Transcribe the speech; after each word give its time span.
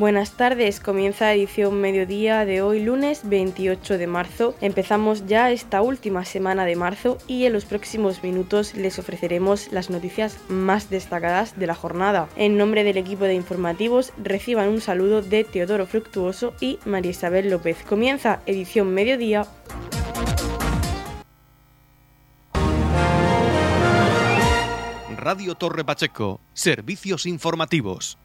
Buenas 0.00 0.30
tardes, 0.30 0.80
comienza 0.80 1.30
edición 1.34 1.78
mediodía 1.78 2.46
de 2.46 2.62
hoy 2.62 2.80
lunes 2.82 3.20
28 3.24 3.98
de 3.98 4.06
marzo. 4.06 4.54
Empezamos 4.62 5.26
ya 5.26 5.50
esta 5.50 5.82
última 5.82 6.24
semana 6.24 6.64
de 6.64 6.74
marzo 6.74 7.18
y 7.26 7.44
en 7.44 7.52
los 7.52 7.66
próximos 7.66 8.22
minutos 8.22 8.74
les 8.74 8.98
ofreceremos 8.98 9.70
las 9.72 9.90
noticias 9.90 10.38
más 10.48 10.88
destacadas 10.88 11.58
de 11.58 11.66
la 11.66 11.74
jornada. 11.74 12.30
En 12.36 12.56
nombre 12.56 12.82
del 12.82 12.96
equipo 12.96 13.26
de 13.26 13.34
informativos 13.34 14.14
reciban 14.16 14.70
un 14.70 14.80
saludo 14.80 15.20
de 15.20 15.44
Teodoro 15.44 15.84
Fructuoso 15.84 16.54
y 16.62 16.78
María 16.86 17.10
Isabel 17.10 17.50
López. 17.50 17.84
Comienza 17.86 18.40
edición 18.46 18.94
mediodía. 18.94 19.46
Radio 25.18 25.54
Torre 25.56 25.84
Pacheco, 25.84 26.40
servicios 26.54 27.26
informativos 27.26 28.16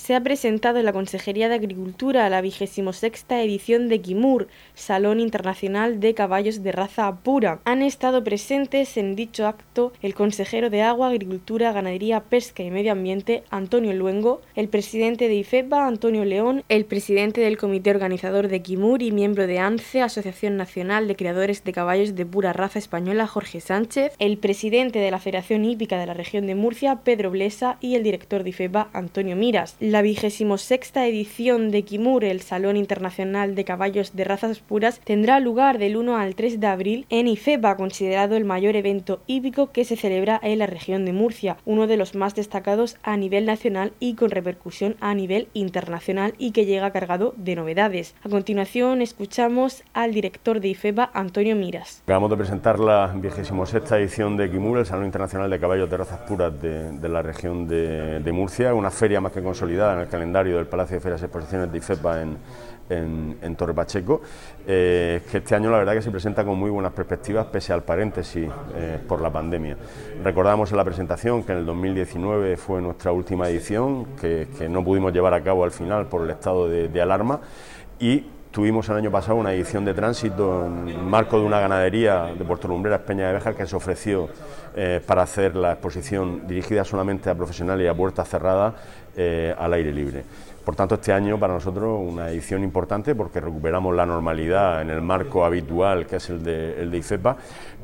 se 0.00 0.14
ha 0.14 0.22
presentado 0.22 0.78
en 0.78 0.86
la 0.86 0.94
Consejería 0.94 1.50
de 1.50 1.56
Agricultura 1.56 2.30
la 2.30 2.40
vigésimo 2.40 2.94
sexta 2.94 3.42
edición 3.42 3.90
de 3.90 4.00
Kimur, 4.00 4.48
Salón 4.74 5.20
Internacional 5.20 6.00
de 6.00 6.14
Caballos 6.14 6.62
de 6.62 6.72
Raza 6.72 7.14
Pura. 7.16 7.60
Han 7.66 7.82
estado 7.82 8.24
presentes 8.24 8.96
en 8.96 9.14
dicho 9.14 9.46
acto 9.46 9.92
el 10.00 10.14
consejero 10.14 10.70
de 10.70 10.80
Agua, 10.80 11.08
Agricultura, 11.08 11.72
Ganadería, 11.72 12.20
Pesca 12.20 12.62
y 12.62 12.70
Medio 12.70 12.92
Ambiente, 12.92 13.42
Antonio 13.50 13.92
Luengo, 13.92 14.40
el 14.56 14.68
presidente 14.68 15.28
de 15.28 15.34
IFEPA, 15.34 15.86
Antonio 15.86 16.24
León, 16.24 16.64
el 16.70 16.86
presidente 16.86 17.42
del 17.42 17.58
comité 17.58 17.90
organizador 17.90 18.48
de 18.48 18.62
Kimur 18.62 19.02
y 19.02 19.12
miembro 19.12 19.46
de 19.46 19.58
ANCE, 19.58 20.00
Asociación 20.00 20.56
Nacional 20.56 21.08
de 21.08 21.16
Creadores 21.16 21.62
de 21.62 21.72
Caballos 21.72 22.16
de 22.16 22.24
Pura 22.24 22.54
Raza 22.54 22.78
Española, 22.78 23.26
Jorge 23.26 23.60
Sánchez, 23.60 24.14
el 24.18 24.38
presidente 24.38 24.98
de 24.98 25.10
la 25.10 25.18
Federación 25.18 25.66
Hípica 25.66 25.98
de 25.98 26.06
la 26.06 26.14
región 26.14 26.46
de 26.46 26.54
Murcia, 26.54 27.00
Pedro 27.04 27.30
Blesa, 27.30 27.76
y 27.82 27.96
el 27.96 28.02
director 28.02 28.44
de 28.44 28.50
IFEPA, 28.50 28.88
Antonio 28.94 29.36
Miras. 29.36 29.76
La 29.90 30.02
vigésimo 30.02 30.56
sexta 30.56 31.04
edición 31.08 31.72
de 31.72 31.82
Kimur, 31.82 32.22
el 32.22 32.42
Salón 32.42 32.76
Internacional 32.76 33.56
de 33.56 33.64
Caballos 33.64 34.14
de 34.14 34.22
Razas 34.22 34.60
Puras, 34.60 35.00
tendrá 35.02 35.40
lugar 35.40 35.78
del 35.78 35.96
1 35.96 36.16
al 36.16 36.36
3 36.36 36.60
de 36.60 36.66
abril 36.68 37.06
en 37.10 37.26
IFEBA, 37.26 37.76
considerado 37.76 38.36
el 38.36 38.44
mayor 38.44 38.76
evento 38.76 39.20
hípico 39.26 39.72
que 39.72 39.84
se 39.84 39.96
celebra 39.96 40.38
en 40.44 40.60
la 40.60 40.68
región 40.68 41.04
de 41.04 41.12
Murcia, 41.12 41.56
uno 41.64 41.88
de 41.88 41.96
los 41.96 42.14
más 42.14 42.36
destacados 42.36 42.98
a 43.02 43.16
nivel 43.16 43.46
nacional 43.46 43.92
y 43.98 44.14
con 44.14 44.30
repercusión 44.30 44.94
a 45.00 45.12
nivel 45.12 45.48
internacional 45.54 46.34
y 46.38 46.52
que 46.52 46.66
llega 46.66 46.92
cargado 46.92 47.34
de 47.36 47.56
novedades. 47.56 48.14
A 48.22 48.28
continuación 48.28 49.02
escuchamos 49.02 49.82
al 49.92 50.14
director 50.14 50.60
de 50.60 50.68
IFEBA, 50.68 51.10
Antonio 51.14 51.56
Miras. 51.56 52.02
Acabamos 52.04 52.30
de 52.30 52.36
presentar 52.36 52.78
la 52.78 53.08
vigésimo 53.08 53.66
sexta 53.66 53.98
edición 53.98 54.36
de 54.36 54.52
Kimur, 54.52 54.78
el 54.78 54.86
Salón 54.86 55.06
Internacional 55.06 55.50
de 55.50 55.58
Caballos 55.58 55.90
de 55.90 55.96
Razas 55.96 56.20
Puras 56.28 56.52
de, 56.62 57.08
la 57.08 57.22
región 57.22 57.66
de 57.66 58.30
Murcia, 58.32 58.72
una 58.72 58.92
feria 58.92 59.20
más 59.20 59.32
que 59.32 59.42
consolidada 59.42 59.69
en 59.74 60.00
el 60.00 60.08
calendario 60.08 60.56
del 60.56 60.66
Palacio 60.66 60.96
de 60.96 61.00
Ferias 61.00 61.22
y 61.22 61.24
Exposiciones 61.24 61.70
de 61.70 61.78
IFEPA 61.78 62.22
en, 62.22 62.38
en, 62.90 63.56
Torre 63.56 63.74
Pacheco, 63.74 64.20
eh, 64.66 65.22
que 65.30 65.38
este 65.38 65.54
año 65.54 65.70
la 65.70 65.78
verdad 65.78 65.94
que 65.94 66.02
se 66.02 66.10
presenta 66.10 66.44
con 66.44 66.58
muy 66.58 66.70
buenas 66.70 66.92
perspectivas 66.92 67.46
pese 67.46 67.72
al 67.72 67.82
paréntesis 67.82 68.48
eh, 68.74 68.98
por 69.06 69.20
la 69.20 69.30
pandemia. 69.30 69.76
Recordamos 70.22 70.70
en 70.70 70.76
la 70.76 70.84
presentación 70.84 71.42
que 71.44 71.52
en 71.52 71.58
el 71.58 71.66
2019 71.66 72.56
fue 72.56 72.80
nuestra 72.80 73.12
última 73.12 73.48
edición, 73.48 74.06
que, 74.20 74.48
no 74.68 74.84
pudimos 74.84 75.12
llevar 75.12 75.34
a 75.34 75.42
cabo 75.42 75.64
al 75.64 75.70
final 75.70 76.06
por 76.06 76.22
el 76.22 76.30
estado 76.30 76.68
de, 76.68 77.00
alarma 77.00 77.40
y 77.98 78.26
Tuvimos 78.50 78.88
el 78.88 78.96
año 78.96 79.12
pasado 79.12 79.38
una 79.38 79.54
edición 79.54 79.84
de 79.84 79.94
tránsito 79.94 80.66
en 80.66 81.08
marco 81.08 81.38
de 81.38 81.46
una 81.46 81.60
ganadería 81.60 82.34
de 82.36 82.44
Puerto 82.44 82.66
Lumbreras, 82.66 83.00
Peña 83.02 83.28
de 83.28 83.34
Béjar, 83.34 83.54
que 83.54 83.64
se 83.64 83.76
ofreció 83.76 84.28
eh, 84.74 85.00
para 85.06 85.22
hacer 85.22 85.54
la 85.54 85.72
exposición 85.72 86.48
dirigida 86.48 86.84
solamente 86.84 87.30
a 87.30 87.36
profesionales 87.36 87.84
y 87.84 87.88
a 87.88 87.94
puertas 87.94 88.28
cerradas 88.28 88.74
eh, 89.16 89.54
al 89.56 89.72
aire 89.74 89.92
libre. 89.92 90.24
Por 90.64 90.74
tanto, 90.74 90.96
este 90.96 91.12
año 91.12 91.38
para 91.38 91.54
nosotros 91.54 92.00
una 92.02 92.28
edición 92.28 92.62
importante 92.64 93.14
porque 93.14 93.40
recuperamos 93.40 93.94
la 93.94 94.04
normalidad 94.04 94.82
en 94.82 94.90
el 94.90 95.00
marco 95.00 95.44
habitual 95.44 96.06
que 96.06 96.16
es 96.16 96.28
el 96.28 96.42
de, 96.42 96.82
el 96.82 96.90
de 96.90 96.98
IFEPA 96.98 97.36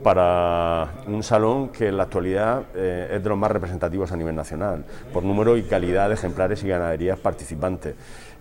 para 0.03 0.89
un 1.07 1.23
salón 1.23 1.69
que 1.69 1.89
en 1.89 1.97
la 1.97 2.05
actualidad 2.05 2.65
eh, 2.75 3.13
es 3.15 3.23
de 3.23 3.29
los 3.29 3.39
más 3.39 3.51
representativos 3.51 4.13
a 4.13 4.17
nivel 4.17 4.35
nacional, 4.35 4.85
por 5.13 5.23
número 5.23 5.57
y 5.57 5.63
calidad 5.63 6.09
de 6.09 6.15
ejemplares 6.15 6.63
y 6.65 6.69
ganaderías 6.69 7.19
participantes. 7.19 7.95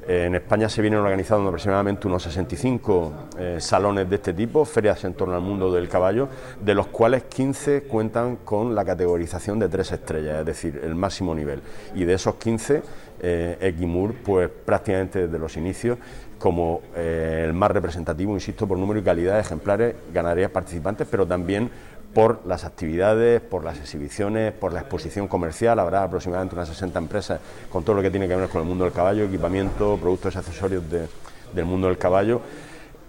Eh, 0.07 0.25
en 0.25 0.35
España 0.35 0.69
se 0.69 0.81
vienen 0.81 0.99
organizando 0.99 1.47
aproximadamente 1.47 2.07
unos 2.07 2.23
65 2.23 3.13
salones 3.59 4.09
de 4.09 4.15
este 4.15 4.33
tipo, 4.33 4.65
ferias 4.65 5.03
en 5.03 5.13
torno 5.13 5.35
al 5.35 5.41
mundo 5.41 5.71
del 5.71 5.89
caballo, 5.89 6.29
de 6.61 6.73
los 6.73 6.87
cuales 6.87 7.23
15 7.23 7.83
cuentan 7.83 8.37
con 8.37 8.75
la 8.75 8.85
categorización 8.85 9.59
de 9.59 9.69
tres 9.69 9.91
estrellas, 9.91 10.39
es 10.39 10.45
decir, 10.45 10.81
el 10.83 10.95
máximo 10.95 11.33
nivel. 11.33 11.61
Y 11.93 12.05
de 12.05 12.13
esos 12.13 12.35
15, 12.35 12.81
eh, 13.21 13.57
Equimur, 13.61 14.13
pues 14.13 14.49
prácticamente 14.49 15.27
desde 15.27 15.39
los 15.39 15.55
inicios, 15.57 15.97
como 16.37 16.81
eh, 16.95 17.43
el 17.45 17.53
más 17.53 17.71
representativo, 17.71 18.33
insisto, 18.33 18.67
por 18.67 18.77
número 18.77 18.99
y 18.99 19.03
calidad 19.03 19.35
de 19.35 19.41
ejemplares, 19.41 19.95
ganaderías 20.13 20.51
participantes, 20.51 21.07
pero 21.09 21.25
también 21.25 21.69
por 22.15 22.47
las 22.47 22.63
actividades, 22.63 23.41
por 23.41 23.65
las 23.65 23.77
exhibiciones, 23.77 24.53
por 24.53 24.71
la 24.71 24.79
exposición 24.79 25.27
comercial. 25.27 25.77
Habrá 25.79 26.01
aproximadamente 26.01 26.55
unas 26.55 26.69
60 26.69 26.97
empresas 26.97 27.41
con 27.69 27.83
todo 27.83 27.97
lo 27.97 28.01
que 28.01 28.09
tiene 28.09 28.25
que 28.25 28.37
ver 28.37 28.47
con 28.47 28.61
el 28.61 28.67
mundo 28.67 28.85
del 28.85 28.93
caballo, 28.93 29.25
equipamiento, 29.25 29.97
productos 29.97 30.33
y 30.33 30.37
accesorios 30.37 30.81
del 30.89 31.65
mundo 31.65 31.87
del 31.87 31.97
caballo. 31.97 32.39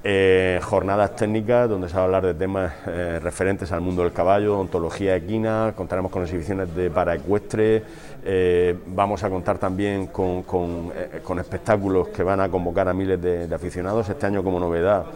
Eh, 0.02 0.58
jornadas 0.62 1.14
técnicas 1.14 1.68
donde 1.68 1.88
se 1.88 1.94
va 1.94 2.02
a 2.02 2.04
hablar 2.04 2.26
de 2.26 2.34
temas 2.34 2.72
eh, 2.88 3.20
referentes 3.22 3.70
al 3.70 3.80
mundo 3.80 4.02
del 4.02 4.12
caballo, 4.12 4.58
ontología 4.58 5.14
equina, 5.14 5.72
contaremos 5.76 6.10
con 6.10 6.22
exhibiciones 6.22 6.74
de 6.74 6.90
paraecuestre, 6.90 7.82
eh, 8.24 8.76
vamos 8.88 9.22
a 9.22 9.30
contar 9.30 9.58
también 9.58 10.08
con, 10.08 10.92
espectáculos 11.38 12.08
que 12.08 12.24
van 12.24 12.40
a 12.40 12.48
convocar 12.48 12.88
a 12.88 12.92
miles 12.92 13.22
de 13.22 13.54
aficionados. 13.54 14.08
Este 14.08 14.26
año 14.26 14.42
como 14.42 14.58
novedad 14.58 15.06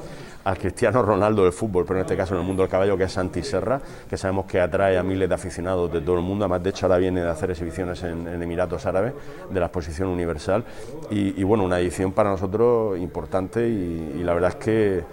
al 0.44 0.58
Cristiano 0.58 1.02
Ronaldo 1.02 1.44
del 1.44 1.52
fútbol, 1.52 1.84
pero 1.84 1.98
en 1.98 2.04
este 2.04 2.16
caso 2.16 2.34
en 2.34 2.40
el 2.40 2.46
mundo 2.46 2.62
del 2.62 2.70
caballo, 2.70 2.96
que 2.96 3.04
es 3.04 3.12
Santi 3.12 3.42
Serra, 3.42 3.80
que 4.08 4.16
sabemos 4.16 4.46
que 4.46 4.60
atrae 4.60 4.96
a 4.96 5.02
miles 5.02 5.28
de 5.28 5.34
aficionados 5.34 5.92
de 5.92 6.00
todo 6.00 6.16
el 6.16 6.22
mundo. 6.22 6.44
Además, 6.44 6.62
de 6.62 6.70
hecho, 6.70 6.86
ahora 6.86 6.98
viene 6.98 7.22
de 7.22 7.28
hacer 7.28 7.50
exhibiciones 7.50 8.02
en, 8.02 8.40
Emiratos 8.40 8.86
Árabes 8.86 9.12
de 9.50 9.60
la 9.60 9.66
exposición 9.66 10.08
universal. 10.08 10.64
Y, 11.10 11.42
bueno, 11.42 11.64
una 11.64 11.78
edición 11.78 12.12
para 12.12 12.30
nosotros 12.30 12.98
importante 12.98 13.68
y, 13.68 14.22
la 14.22 14.34
verdad 14.34 14.50
es 14.50 14.56
que 14.56 15.04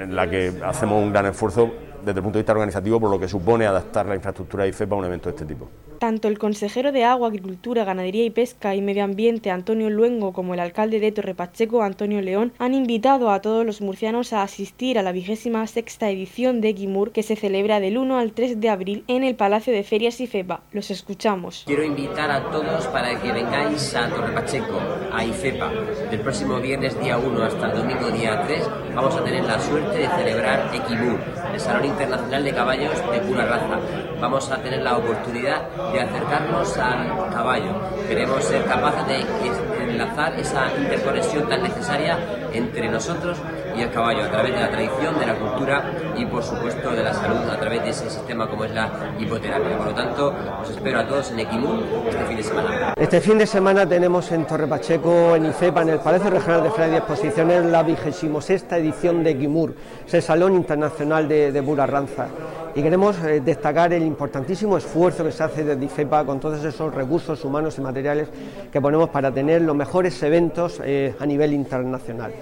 en 0.00 0.14
la 0.16 0.28
que 0.28 0.52
hacemos 0.64 1.02
un 1.02 1.12
gran 1.12 1.26
esfuerzo 1.26 1.70
desde 2.04 2.18
el 2.18 2.22
punto 2.22 2.38
de 2.38 2.42
vista 2.42 2.52
organizativo 2.52 2.98
por 2.98 3.10
lo 3.10 3.18
que 3.18 3.28
supone 3.28 3.66
adaptar 3.66 4.06
la 4.06 4.14
infraestructura 4.14 4.66
IFE 4.66 4.86
para 4.86 4.98
un 4.98 5.04
evento 5.04 5.28
de 5.28 5.36
este 5.36 5.44
tipo. 5.46 5.68
Tanto 6.02 6.26
el 6.26 6.36
consejero 6.36 6.90
de 6.90 7.04
Agua, 7.04 7.28
Agricultura, 7.28 7.84
Ganadería 7.84 8.24
y 8.24 8.30
Pesca 8.30 8.74
y 8.74 8.82
Medio 8.82 9.04
Ambiente, 9.04 9.52
Antonio 9.52 9.88
Luengo, 9.88 10.32
como 10.32 10.52
el 10.52 10.58
alcalde 10.58 10.98
de 10.98 11.12
Torrepacheco, 11.12 11.84
Antonio 11.84 12.20
León, 12.22 12.52
han 12.58 12.74
invitado 12.74 13.30
a 13.30 13.40
todos 13.40 13.64
los 13.64 13.80
murcianos 13.80 14.32
a 14.32 14.42
asistir 14.42 14.98
a 14.98 15.04
la 15.04 15.12
vigésima 15.12 15.64
sexta 15.68 16.10
edición 16.10 16.60
de 16.60 16.72
Guimur, 16.72 17.12
que 17.12 17.22
se 17.22 17.36
celebra 17.36 17.78
del 17.78 17.98
1 17.98 18.18
al 18.18 18.32
3 18.32 18.60
de 18.60 18.68
abril 18.68 19.04
en 19.06 19.22
el 19.22 19.36
Palacio 19.36 19.72
de 19.72 19.84
Ferias 19.84 20.20
y 20.20 20.26
FEPA. 20.26 20.62
Los 20.72 20.90
escuchamos. 20.90 21.62
Quiero 21.66 21.84
invitar 21.84 22.32
a 22.32 22.50
todos 22.50 22.88
para 22.88 23.22
que 23.22 23.30
vengáis 23.30 23.94
a 23.94 24.08
Torrepacheco, 24.08 24.80
a 25.12 25.24
IFEPA. 25.24 25.70
Del 26.10 26.20
próximo 26.20 26.58
viernes 26.58 27.00
día 27.00 27.16
1 27.16 27.44
hasta 27.44 27.70
el 27.70 27.78
domingo 27.78 28.10
día 28.10 28.42
3 28.44 28.68
vamos 28.96 29.14
a 29.14 29.22
tener 29.22 29.44
la 29.44 29.60
suerte 29.60 29.98
de 29.98 30.08
celebrar 30.08 30.68
Equimur, 30.74 31.20
el 31.54 31.60
Salón 31.60 31.84
Internacional 31.84 32.42
de 32.42 32.52
Caballos 32.52 33.12
de 33.12 33.20
pura 33.20 33.46
raza. 33.46 33.78
Vamos 34.20 34.50
a 34.50 34.60
tener 34.60 34.82
la 34.82 34.96
oportunidad 34.96 35.62
de 35.92 36.00
acercarnos 36.00 36.76
al 36.78 37.30
caballo. 37.32 37.74
Queremos 38.08 38.42
ser 38.44 38.64
capaces 38.64 39.06
de 39.06 39.84
enlazar 39.84 40.38
esa 40.38 40.66
interconexión 40.76 41.48
tan 41.48 41.62
necesaria 41.62 42.18
entre 42.52 42.88
nosotros 42.88 43.38
y 43.76 43.82
el 43.82 43.90
caballo 43.90 44.24
a 44.24 44.30
través 44.30 44.54
de 44.54 44.60
la 44.60 44.70
tradición, 44.70 45.18
de 45.18 45.26
la 45.26 45.34
cultura 45.34 45.92
y 46.16 46.26
por 46.26 46.42
supuesto 46.42 46.90
de 46.90 47.02
la 47.02 47.12
salud 47.12 47.48
a 47.48 47.58
través 47.58 47.82
de 47.82 47.90
ese 47.90 48.10
sistema 48.10 48.48
como 48.48 48.64
es 48.64 48.72
la 48.72 48.90
hipoterapia. 49.18 49.76
Por 49.76 49.86
lo 49.86 49.94
tanto, 49.94 50.34
os 50.60 50.70
espero 50.70 51.00
a 51.00 51.06
todos 51.06 51.30
en 51.30 51.40
Equimur 51.40 51.82
este 52.08 52.24
fin 52.24 52.36
de 52.36 52.42
semana. 52.42 52.94
Este 52.96 53.20
fin 53.20 53.38
de 53.38 53.46
semana 53.46 53.88
tenemos 53.88 54.30
en 54.32 54.46
Torre 54.46 54.66
Pacheco, 54.66 55.36
en 55.36 55.46
IFEPA, 55.46 55.82
en 55.82 55.88
el 55.90 55.98
Palacio 56.00 56.30
Regional 56.30 56.62
de 56.62 56.70
Ferias 56.70 56.92
y 56.92 56.96
Exposiciones, 56.96 57.64
la 57.66 57.82
vigésimo 57.82 58.40
sexta 58.40 58.78
edición 58.78 59.22
de 59.24 59.30
Equimur, 59.30 59.74
es 60.06 60.14
el 60.14 60.22
Salón 60.22 60.54
Internacional 60.54 61.28
de, 61.28 61.52
de 61.52 61.60
Burarranza 61.60 62.28
y 62.74 62.82
queremos 62.82 63.22
eh, 63.22 63.40
destacar 63.40 63.92
el 63.92 64.02
importantísimo 64.02 64.78
esfuerzo 64.78 65.24
que 65.24 65.32
se 65.32 65.42
hace 65.42 65.64
desde 65.64 65.84
IFEPA 65.84 66.24
con 66.24 66.40
todos 66.40 66.64
esos 66.64 66.94
recursos 66.94 67.44
humanos 67.44 67.76
y 67.78 67.82
materiales 67.82 68.28
que 68.70 68.80
ponemos 68.80 69.10
para 69.10 69.30
tener 69.30 69.62
los 69.62 69.76
mejores 69.76 70.22
eventos 70.22 70.80
eh, 70.84 71.14
a 71.18 71.26
nivel 71.26 71.52
internacional. 71.52 72.32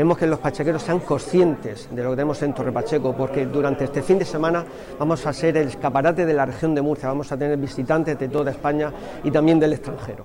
Queremos 0.00 0.16
que 0.16 0.26
los 0.26 0.38
pachequeros 0.38 0.82
sean 0.82 1.00
conscientes 1.00 1.86
de 1.90 2.02
lo 2.02 2.08
que 2.08 2.16
tenemos 2.16 2.40
en 2.40 2.54
Torre 2.54 2.72
Pacheco, 2.72 3.14
porque 3.14 3.44
durante 3.44 3.84
este 3.84 4.02
fin 4.02 4.18
de 4.18 4.24
semana 4.24 4.64
vamos 4.98 5.26
a 5.26 5.32
ser 5.34 5.58
el 5.58 5.68
escaparate 5.68 6.24
de 6.24 6.32
la 6.32 6.46
región 6.46 6.74
de 6.74 6.80
Murcia, 6.80 7.08
vamos 7.08 7.30
a 7.32 7.36
tener 7.36 7.58
visitantes 7.58 8.18
de 8.18 8.30
toda 8.30 8.50
España 8.50 8.94
y 9.22 9.30
también 9.30 9.60
del 9.60 9.74
extranjero. 9.74 10.24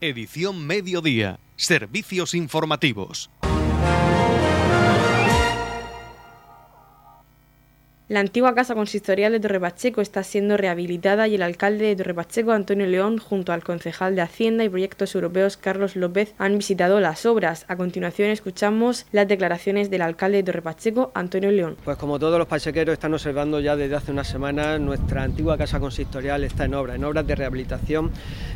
Edición 0.00 0.66
Mediodía, 0.66 1.38
Servicios 1.54 2.34
Informativos. 2.34 3.30
La 8.12 8.20
antigua 8.20 8.54
casa 8.54 8.74
consistorial 8.74 9.32
de 9.32 9.40
Torre 9.40 9.58
Pacheco 9.58 10.02
está 10.02 10.22
siendo 10.22 10.58
rehabilitada 10.58 11.28
y 11.28 11.36
el 11.36 11.40
alcalde 11.40 11.86
de 11.86 11.96
Torre 11.96 12.12
Pacheco, 12.12 12.52
Antonio 12.52 12.84
León, 12.84 13.16
junto 13.16 13.54
al 13.54 13.64
concejal 13.64 14.14
de 14.14 14.20
Hacienda 14.20 14.64
y 14.64 14.68
Proyectos 14.68 15.14
Europeos, 15.14 15.56
Carlos 15.56 15.96
López, 15.96 16.34
han 16.36 16.58
visitado 16.58 17.00
las 17.00 17.24
obras. 17.24 17.64
A 17.68 17.76
continuación 17.76 18.28
escuchamos 18.28 19.06
las 19.12 19.26
declaraciones 19.26 19.88
del 19.88 20.02
alcalde 20.02 20.36
de 20.36 20.42
Torre 20.42 20.60
Pacheco, 20.60 21.10
Antonio 21.14 21.50
León. 21.50 21.78
Pues 21.86 21.96
como 21.96 22.18
todos 22.18 22.38
los 22.38 22.46
pachequeros 22.46 22.92
están 22.92 23.14
observando 23.14 23.60
ya 23.60 23.76
desde 23.76 23.96
hace 23.96 24.12
unas 24.12 24.28
semanas, 24.28 24.78
nuestra 24.78 25.22
antigua 25.22 25.56
casa 25.56 25.80
consistorial 25.80 26.44
está 26.44 26.66
en 26.66 26.74
obras, 26.74 26.96
en 26.96 27.04
obras 27.04 27.26
de 27.26 27.34
rehabilitación, 27.34 28.10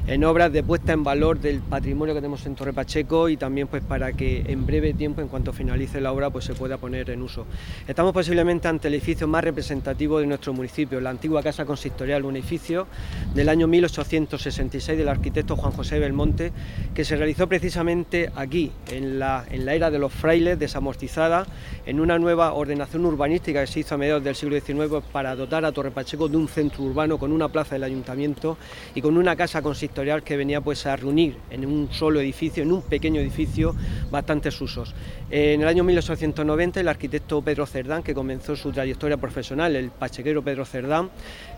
en 0.07 0.23
obras 0.25 0.53
de 0.53 0.63
puesta 0.65 0.93
en 0.93 1.03
valor 1.03 1.41
del 1.41 1.61
patrimonio 1.61 2.15
que 2.15 2.21
tenemos 2.21 2.45
en 2.45 2.57
Torre 2.57 2.75
Pacheco 2.75 3.31
y 3.31 3.39
también 3.39 3.69
pues 3.69 3.83
para 3.83 4.13
que 4.13 4.45
en 4.49 4.67
breve 4.67 4.93
tiempo, 4.93 5.23
en 5.23 5.29
cuanto 5.29 5.55
finalice 5.55 5.99
la 6.03 6.13
obra, 6.13 6.29
pues 6.29 6.45
se 6.45 6.53
pueda 6.53 6.77
poner 6.77 7.09
en 7.09 7.23
uso. 7.23 7.47
Estamos 7.89 8.13
posiblemente 8.13 8.69
ante 8.69 8.89
el 8.89 8.95
edificio 8.95 9.27
más 9.27 9.46
representativo 9.47 10.19
de 10.19 10.27
nuestro 10.27 10.53
municipio, 10.53 11.01
la 11.01 11.11
antigua 11.11 11.41
casa 11.41 11.65
consistorial, 11.65 12.25
un 12.25 12.35
edificio 12.35 12.89
del 13.33 13.49
año 13.49 13.69
1866 13.69 14.99
del 14.99 15.09
arquitecto 15.09 15.57
Juan 15.57 15.73
José 15.73 16.01
Belmonte, 16.01 16.51
que 16.93 17.05
se 17.05 17.15
realizó 17.15 17.47
precisamente 17.47 18.29
aquí, 18.35 18.73
en 18.91 19.21
la, 19.21 19.45
en 19.49 19.65
la 19.65 19.75
era 19.75 19.93
de 19.93 20.01
los 20.01 20.13
frailes, 20.13 20.59
desamortizada, 20.59 21.47
en 21.87 22.01
una 22.01 22.19
nueva 22.19 22.55
ordenación 22.55 23.07
urbanística 23.07 23.61
que 23.61 23.69
se 23.69 23.81
hizo 23.81 23.95
a 23.95 23.99
mediados 23.99 24.25
del 24.25 24.35
siglo 24.35 24.59
XIX 24.59 25.05
para 25.13 25.37
dotar 25.37 25.65
a 25.65 25.71
Torre 25.71 25.93
Pacheco 25.93 26.29
de 26.29 26.37
un 26.37 26.49
centro 26.49 26.83
urbano 26.83 27.17
con 27.17 27.31
una 27.31 27.49
plaza 27.49 27.77
del 27.77 27.85
ayuntamiento 27.85 28.59
y 28.97 29.01
con 29.01 29.17
una 29.17 29.37
casa 29.37 29.63
consistorial 29.63 30.25
que 30.25 30.37
venía 30.37 30.61
pues 30.61 30.87
a 30.87 30.97
reunir 30.97 31.37
en 31.51 31.65
un 31.65 31.89
solo 31.93 32.21
edificio, 32.21 32.65
en 32.65 32.73
un 32.73 32.83
pequeño 32.83 33.21
edificio, 33.21 33.77
bastantes 34.11 34.61
usos. 34.61 34.93
En 35.31 35.63
el 35.63 35.69
año 35.69 35.85
1890 35.85 36.81
el 36.81 36.89
arquitecto 36.89 37.43
Pedro 37.43 37.67
Cerdán, 37.67 38.03
que 38.03 38.15
comenzó 38.15 38.57
su 38.57 38.73
trayectoria 38.73 39.17
profesional, 39.27 39.75
el 39.75 39.91
pachequero 39.91 40.43
Pedro 40.43 40.65
Cerdán, 40.65 41.11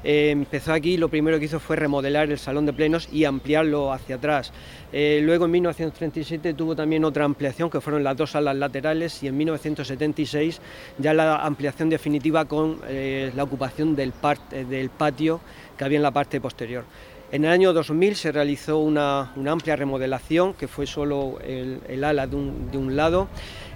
eh, 0.02 0.30
empezó 0.30 0.72
aquí 0.72 0.96
lo 0.96 1.08
primero 1.08 1.38
que 1.38 1.44
hizo 1.44 1.60
fue 1.60 1.76
remodelar 1.76 2.30
el 2.30 2.38
salón 2.38 2.64
de 2.64 2.72
plenos 2.72 3.08
y 3.12 3.24
ampliarlo 3.24 3.92
hacia 3.92 4.16
atrás. 4.16 4.52
Eh, 4.90 5.20
luego 5.22 5.44
en 5.44 5.50
1937 5.50 6.54
tuvo 6.54 6.74
también 6.74 7.04
otra 7.04 7.26
ampliación 7.26 7.68
que 7.68 7.80
fueron 7.82 8.02
las 8.02 8.16
dos 8.16 8.30
salas 8.30 8.56
laterales 8.56 9.22
y 9.22 9.28
en 9.28 9.36
1976 9.36 10.60
ya 10.96 11.12
la 11.12 11.36
ampliación 11.36 11.90
definitiva 11.90 12.46
con 12.46 12.80
eh, 12.88 13.32
la 13.36 13.42
ocupación 13.42 13.94
del 13.94 14.12
patio 14.12 15.40
que 15.76 15.84
había 15.84 15.98
en 15.98 16.02
la 16.02 16.10
parte 16.10 16.40
posterior. 16.40 16.84
En 17.30 17.44
el 17.44 17.50
año 17.50 17.74
2000 17.74 18.16
se 18.16 18.32
realizó 18.32 18.78
una, 18.78 19.32
amplia 19.46 19.76
remodelación 19.76 20.54
que 20.54 20.66
fue 20.66 20.86
solo 20.86 21.38
el, 21.44 22.02
ala 22.02 22.26
de 22.26 22.36
un, 22.36 22.96
lado. 22.96 23.28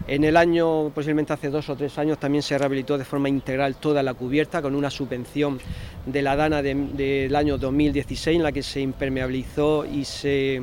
En 0.09 0.25
el 0.25 0.39
año, 0.39 0.91
posiblemente 0.95 1.35
hace 1.35 1.51
dos 1.51 1.69
o 1.69 1.77
tres 1.77 1.99
años, 1.99 2.17
también 2.19 2.43
se 2.43 2.57
rehabilitó 2.57 2.97
de 2.97 3.05
forma 3.05 3.29
integral 3.29 3.77
toda 3.77 4.03
la 4.03 4.15
cubierta 4.15 4.63
con 4.63 4.75
una 4.75 4.89
subvención 4.89 5.61
de 6.07 6.23
la 6.23 6.35
DANA 6.35 6.63
del 6.63 7.37
año 7.37 7.59
2016 7.59 8.39
en 8.39 8.43
la 8.43 8.53
que 8.53 8.63
se 8.63 8.81
impermeabilizó 8.81 9.85
y 9.85 10.07
se 10.07 10.63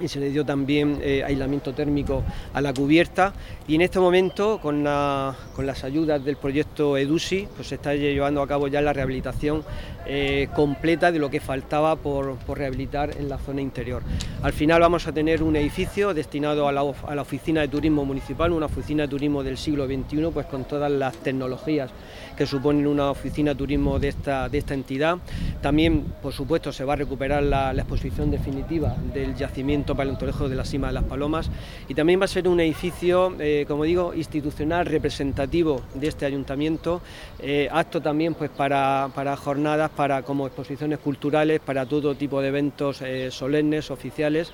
y 0.00 0.08
se 0.08 0.20
le 0.20 0.30
dio 0.30 0.44
también 0.44 0.98
eh, 1.02 1.22
aislamiento 1.24 1.72
térmico 1.72 2.22
a 2.52 2.60
la 2.60 2.72
cubierta 2.72 3.32
y 3.68 3.76
en 3.76 3.82
este 3.82 4.00
momento 4.00 4.58
con, 4.60 4.84
las 4.84 5.84
ayudas 5.84 6.24
del 6.24 6.36
proyecto 6.36 6.96
EDUSI 6.96 7.48
pues 7.54 7.68
se 7.68 7.76
está 7.76 7.94
llevando 7.94 8.42
a 8.42 8.48
cabo 8.48 8.68
ya 8.68 8.80
la 8.80 8.92
rehabilitación 8.92 9.64
eh, 10.06 10.48
completa 10.54 11.12
de 11.12 11.18
lo 11.18 11.30
que 11.30 11.40
faltaba 11.40 11.96
por, 11.96 12.36
rehabilitar 12.54 13.16
en 13.16 13.28
la 13.28 13.38
zona 13.38 13.62
interior. 13.62 14.02
Al 14.42 14.52
final 14.52 14.80
vamos 14.80 15.06
a 15.06 15.12
tener 15.12 15.42
un 15.42 15.56
edificio 15.56 16.12
destinado 16.12 16.68
a 16.68 16.72
la, 16.72 16.82
a 17.06 17.14
la 17.14 17.22
oficina 17.22 17.62
de 17.62 17.68
turismo 17.68 18.04
municipal, 18.04 18.52
una 18.52 18.66
oficina 18.66 19.04
de 19.04 19.08
turismo 19.08 19.42
del 19.42 19.56
siglo 19.56 19.86
XXI 19.86 20.30
pues 20.32 20.46
con 20.46 20.64
todas 20.64 20.90
las 20.90 21.16
tecnologías 21.16 21.90
que 22.36 22.46
suponen 22.46 22.86
una 22.86 23.10
oficina 23.10 23.54
turismo 23.54 23.98
de 23.98 24.08
esta, 24.08 24.48
de 24.48 24.58
esta 24.58 24.74
entidad. 24.74 25.18
También, 25.60 26.04
por 26.22 26.32
supuesto, 26.32 26.72
se 26.72 26.84
va 26.84 26.94
a 26.94 26.96
recuperar 26.96 27.42
la, 27.42 27.72
exposición 27.72 28.30
definitiva 28.30 28.96
del 29.12 29.34
yacimiento 29.34 29.94
paleontológico 29.94 30.48
de 30.48 30.56
la 30.56 30.64
Cima 30.64 30.88
de 30.88 30.94
las 30.94 31.04
Palomas 31.04 31.50
y 31.88 31.94
también 31.94 32.20
va 32.20 32.24
a 32.24 32.28
ser 32.28 32.48
un 32.48 32.60
edificio, 32.60 33.34
eh, 33.38 33.64
como 33.68 33.84
digo, 33.84 34.14
institucional 34.14 34.86
representativo 34.86 35.82
de 35.94 36.08
este 36.08 36.24
ayuntamiento, 36.24 37.02
eh, 37.40 37.68
apto 37.70 38.00
también 38.00 38.34
pues, 38.34 38.50
para, 38.50 39.10
jornadas, 39.36 39.90
para, 39.90 40.22
como 40.22 40.46
exposiciones 40.46 40.98
culturales, 40.98 41.60
para 41.60 41.86
todo 41.86 42.14
tipo 42.14 42.40
de 42.40 42.48
eventos 42.48 43.02
eh, 43.02 43.30
solemnes, 43.30 43.90
oficiales 43.90 44.52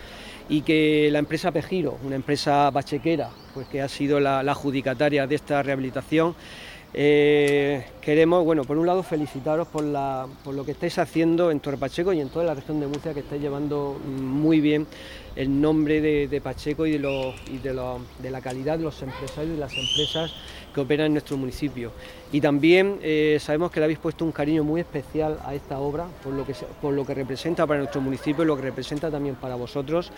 y 0.49 0.63
que 0.63 1.09
la 1.13 1.21
empresa 1.21 1.53
Pejiro, 1.53 1.99
una 2.05 2.17
empresa 2.17 2.71
bachequera, 2.71 3.31
pues 3.55 3.69
que 3.69 3.81
ha 3.81 3.89
sido 3.89 4.19
la 4.19 4.41
adjudicataria 4.41 5.27
de 5.27 5.37
esta 5.37 5.63
rehabilitación, 5.63 6.35
eh, 6.93 7.87
queremos, 8.01 8.45
bueno, 8.45 8.65
por 8.65 8.77
un 8.77 8.87
lado 8.87 9.03
felicitaros 9.03 9.69
por, 9.69 9.85
lo 9.85 10.65
que 10.65 10.73
estáis 10.73 10.99
haciendo 10.99 11.51
en 11.51 11.61
Torre 11.61 11.77
Pacheco 11.77 12.13
y 12.13 12.21
en 12.21 12.29
toda 12.29 12.45
la 12.45 12.55
región 12.55 12.81
de 12.81 12.87
Murcia, 12.87 13.15
que 13.15 13.21
estáis 13.21 13.41
llevando 13.41 13.97
muy 14.05 14.61
bien 14.61 14.87
el 15.37 15.61
nombre 15.61 16.01
de, 16.01 16.41
Pacheco 16.41 16.87
y, 16.87 16.99
de, 16.99 17.99
de 18.19 18.31
la 18.31 18.41
calidad 18.41 18.79
de 18.79 18.85
los 18.85 19.01
empresarios 19.03 19.57
y 19.57 19.61
las 19.61 19.73
empresas 19.73 20.33
que 20.75 20.81
operan 20.81 21.07
en 21.07 21.13
nuestro 21.13 21.37
municipio. 21.37 21.93
Y 22.33 22.41
también 22.41 22.99
eh, 23.03 23.39
sabemos 23.41 23.73
que 23.73 23.81
le 23.81 23.85
habéis 23.85 23.99
puesto 23.99 24.25
un 24.25 24.31
cariño 24.31 24.63
muy 24.63 24.81
especial 24.81 25.39
a 25.45 25.55
esta 25.55 25.79
obra, 25.79 26.07
por 26.23 26.33
lo, 26.33 26.47
que, 26.47 26.55
por 26.81 26.95
lo 26.95 27.05
que 27.05 27.15
representa 27.15 27.67
para 27.67 27.81
nuestro 27.81 28.01
municipio, 28.01 28.45
lo 28.45 28.57
que 28.57 28.63
representa 28.63 29.11
también 29.11 29.35
para 29.35 29.57
vosotros, 29.57 30.13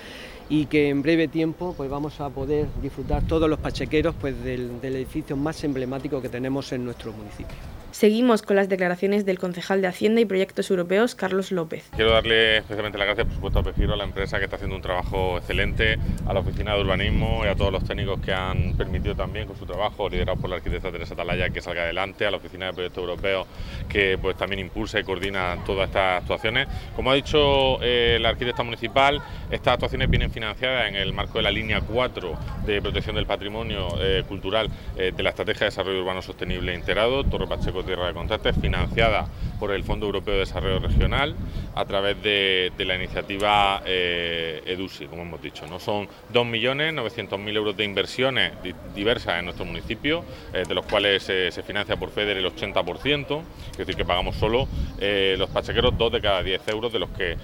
y 0.50 0.66
que 0.66 0.90
en 0.90 1.00
breve 1.00 1.28
tiempo 1.28 1.74
pues, 1.74 1.88
vamos 1.88 2.20
a 2.20 2.28
poder 2.28 2.66
disfrutar 2.82 3.22
todos 3.26 3.48
los 3.48 3.58
pachequeros 3.58 4.14
pues, 4.20 4.42
del, 4.44 4.80
del 4.80 4.96
edificio 4.96 5.36
más 5.36 5.64
emblemático 5.64 6.20
que 6.20 6.28
tenemos 6.28 6.70
en 6.72 6.84
nuestro 6.84 7.12
municipio. 7.12 7.56
Seguimos 7.92 8.40
con 8.40 8.56
las 8.56 8.70
declaraciones 8.70 9.26
del 9.26 9.38
concejal 9.38 9.82
de 9.82 9.86
Hacienda 9.86 10.22
y 10.22 10.24
Proyectos 10.24 10.70
Europeos, 10.70 11.14
Carlos 11.14 11.52
López. 11.52 11.90
Quiero 11.94 12.10
darle 12.10 12.56
especialmente 12.56 12.96
las 12.96 13.06
gracias, 13.06 13.26
por 13.26 13.34
supuesto, 13.34 13.58
a 13.58 13.62
Pejiro, 13.62 13.92
a 13.92 13.96
la 13.96 14.04
empresa 14.04 14.38
que 14.38 14.44
está 14.44 14.56
haciendo 14.56 14.76
un 14.76 14.82
trabajo 14.82 15.36
excelente, 15.36 15.98
a 16.26 16.32
la 16.32 16.40
Oficina 16.40 16.74
de 16.74 16.80
Urbanismo 16.80 17.42
y 17.44 17.48
a 17.48 17.54
todos 17.54 17.70
los 17.70 17.84
técnicos 17.84 18.18
que 18.20 18.32
han 18.32 18.78
permitido 18.78 19.14
también 19.14 19.46
con 19.46 19.58
su 19.58 19.66
trabajo, 19.66 20.08
liderado 20.08 20.40
por 20.40 20.48
la 20.48 20.56
arquitecta 20.56 20.90
Teresa 20.90 21.14
Talaya, 21.14 21.50
que 21.50 21.60
salga 21.60 21.82
adelante, 21.82 22.01
a 22.02 22.30
la 22.30 22.36
Oficina 22.36 22.66
de 22.66 22.72
Proyectos 22.72 23.00
Europeos, 23.00 23.46
que 23.88 24.18
pues 24.18 24.36
también 24.36 24.60
impulsa 24.60 24.98
y 24.98 25.04
coordina 25.04 25.56
todas 25.64 25.88
estas 25.88 26.22
actuaciones. 26.22 26.66
Como 26.96 27.10
ha 27.10 27.14
dicho 27.14 27.78
eh, 27.82 28.18
la 28.20 28.30
arquitecta 28.30 28.62
municipal, 28.62 29.22
estas 29.50 29.74
actuaciones 29.74 30.10
vienen 30.10 30.30
financiadas 30.30 30.88
en 30.88 30.96
el 30.96 31.12
marco 31.12 31.38
de 31.38 31.42
la 31.42 31.50
línea 31.50 31.80
4 31.80 32.38
de 32.66 32.82
protección 32.82 33.16
del 33.16 33.26
patrimonio 33.26 33.88
eh, 34.00 34.24
cultural 34.26 34.68
eh, 34.96 35.12
de 35.14 35.22
la 35.22 35.30
Estrategia 35.30 35.60
de 35.60 35.66
Desarrollo 35.66 36.00
Urbano 36.00 36.22
Sostenible 36.22 36.74
Integrado, 36.74 37.24
Torre 37.24 37.46
Pacheco 37.46 37.84
Tierra 37.84 38.08
de 38.08 38.14
Contrastes, 38.14 38.56
financiada 38.60 39.28
por 39.60 39.70
el 39.72 39.84
Fondo 39.84 40.06
Europeo 40.06 40.34
de 40.34 40.40
Desarrollo 40.40 40.80
Regional 40.80 41.36
a 41.74 41.84
través 41.84 42.20
de, 42.22 42.72
la 42.78 42.96
iniciativa 42.96 43.80
EDUSI, 43.86 45.06
como 45.06 45.22
hemos 45.22 45.40
dicho. 45.40 45.66
¿no? 45.68 45.78
Son 45.78 46.08
2.900.000 46.32 47.56
euros 47.56 47.76
de 47.76 47.84
inversiones 47.84 48.52
diversas 48.92 49.38
en 49.38 49.44
nuestro 49.44 49.64
municipio, 49.64 50.24
de 50.52 50.74
los 50.74 50.84
cuales 50.86 51.22
se 51.22 51.62
financia 51.62 51.91
por 51.96 52.10
FEDER 52.10 52.36
el 52.36 52.46
80%, 52.46 53.42
es 53.72 53.78
decir, 53.78 53.96
que 53.96 54.04
pagamos 54.04 54.36
solo 54.36 54.68
eh, 54.98 55.36
los 55.38 55.50
pachequeros 55.50 55.96
2 55.96 56.12
de 56.12 56.20
cada 56.20 56.42
10 56.42 56.68
euros 56.68 56.92
de 56.92 56.98
los 56.98 57.10
que 57.10 57.36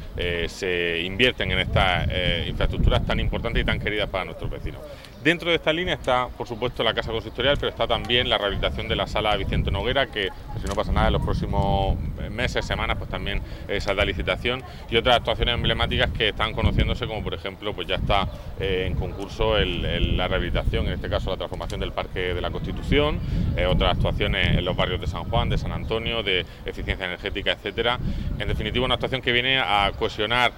se 0.48 1.00
invierten 1.02 1.50
en 1.52 1.60
estas 1.60 2.08
infraestructuras 2.46 3.06
tan 3.06 3.20
importantes 3.20 3.62
y 3.62 3.64
tan 3.64 3.78
queridas 3.78 4.08
para 4.08 4.24
nuestros 4.24 4.50
vecinos. 4.50 4.80
Dentro 5.22 5.50
de 5.50 5.56
esta 5.56 5.72
línea 5.72 5.94
está, 5.94 6.28
por 6.28 6.46
supuesto, 6.46 6.84
la 6.84 6.94
Casa 6.94 7.10
Consistorial, 7.10 7.56
pero 7.58 7.70
está 7.70 7.88
también 7.88 8.28
la 8.28 8.38
rehabilitación 8.38 8.86
de 8.86 8.94
la 8.94 9.08
sala 9.08 9.36
Vicente 9.36 9.68
Noguera, 9.68 10.06
que 10.06 10.28
si 10.60 10.66
no 10.68 10.76
pasa 10.76 10.92
nada 10.92 11.08
en 11.08 11.14
los 11.14 11.22
próximos 11.22 11.98
meses, 12.30 12.64
semanas, 12.64 12.96
pues 12.98 13.10
también 13.10 13.42
eh, 13.66 13.80
saldrá 13.80 14.04
licitación 14.04 14.62
y 14.88 14.96
otras 14.96 15.16
actuaciones 15.16 15.56
emblemáticas 15.56 16.12
que 16.12 16.28
están 16.28 16.52
conociéndose, 16.52 17.08
como 17.08 17.24
por 17.24 17.34
ejemplo, 17.34 17.74
pues 17.74 17.88
ya 17.88 17.96
está 17.96 18.28
eh, 18.60 18.84
en 18.86 18.94
concurso 18.94 19.58
la 19.58 20.28
rehabilitación, 20.28 20.86
en 20.86 20.92
este 20.92 21.08
caso 21.08 21.30
la 21.30 21.36
transformación 21.36 21.80
del 21.80 21.90
Parque 21.90 22.32
de 22.34 22.40
la 22.40 22.52
Constitución, 22.52 23.18
eh, 23.56 23.66
otras 23.66 23.96
actuaciones 23.96 24.56
en 24.58 24.64
los 24.64 24.76
barrios 24.76 25.00
de 25.00 25.08
San 25.08 25.24
Juan, 25.24 25.48
de 25.48 25.58
San 25.58 25.72
Antonio, 25.72 26.22
de 26.22 26.46
eficiencia 26.64 27.06
energética, 27.06 27.52
etcétera. 27.52 27.98
En 28.38 28.46
definitiva, 28.46 28.84
una 28.84 28.94
actuación 28.94 29.20
que 29.20 29.32
viene 29.32 29.58
a 29.58 29.90
cohesionar 29.98 30.52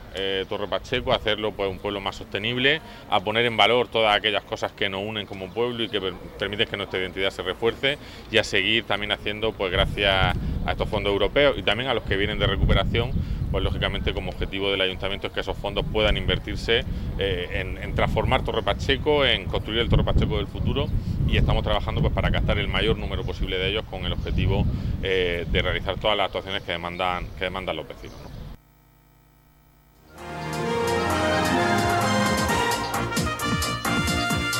Torre 0.48 0.68
Pacheco, 0.68 1.12
a 1.12 1.16
hacerlo 1.16 1.52
pues, 1.52 1.70
un 1.70 1.78
pueblo 1.78 2.00
más 2.00 2.16
sostenible, 2.16 2.82
a 3.08 3.20
poner 3.20 3.46
en 3.46 3.56
valor 3.56 3.88
todas 3.88 4.14
aquellas 4.14 4.44
cosas 4.50 4.72
que 4.72 4.90
nos 4.90 5.02
unen 5.02 5.26
como 5.26 5.48
pueblo 5.48 5.82
y 5.84 5.88
que 5.88 6.00
permiten 6.38 6.68
que 6.68 6.76
nuestra 6.76 6.98
identidad 6.98 7.30
se 7.30 7.42
refuerce 7.42 7.96
y 8.30 8.36
a 8.36 8.44
seguir 8.44 8.84
también 8.84 9.12
haciendo, 9.12 9.52
pues 9.52 9.72
gracias 9.72 10.36
a 10.66 10.72
estos 10.72 10.88
fondos 10.88 11.12
europeos 11.12 11.56
y 11.56 11.62
también 11.62 11.88
a 11.88 11.94
los 11.94 12.02
que 12.02 12.16
vienen 12.16 12.38
de 12.38 12.46
recuperación, 12.46 13.12
pues 13.50 13.64
lógicamente 13.64 14.12
como 14.12 14.30
objetivo 14.30 14.70
del 14.70 14.80
ayuntamiento 14.80 15.28
es 15.28 15.32
que 15.32 15.40
esos 15.40 15.56
fondos 15.56 15.84
puedan 15.90 16.16
invertirse 16.16 16.84
eh, 17.18 17.76
en, 17.80 17.94
transformar 17.94 18.44
Torre 18.44 18.62
Pacheco, 18.62 19.24
en 19.24 19.46
construir 19.46 19.80
el 19.80 19.88
Torre 19.88 20.04
Pacheco 20.04 20.36
del 20.36 20.46
futuro 20.46 20.88
y 21.28 21.36
estamos 21.36 21.62
trabajando 21.62 22.00
pues 22.00 22.12
para 22.12 22.30
captar 22.30 22.58
el 22.58 22.68
mayor 22.68 22.98
número 22.98 23.24
posible 23.24 23.58
de 23.58 23.70
ellos 23.70 23.84
con 23.88 24.04
el 24.04 24.12
objetivo 24.12 24.64
eh, 25.02 25.46
de 25.50 25.62
realizar 25.62 25.96
todas 25.98 26.16
las 26.16 26.26
actuaciones 26.26 26.62
que 26.62 26.72
demandan, 26.72 27.26
que 27.38 27.44
demandan 27.44 27.76
los 27.76 27.86
vecinos. 27.86 28.29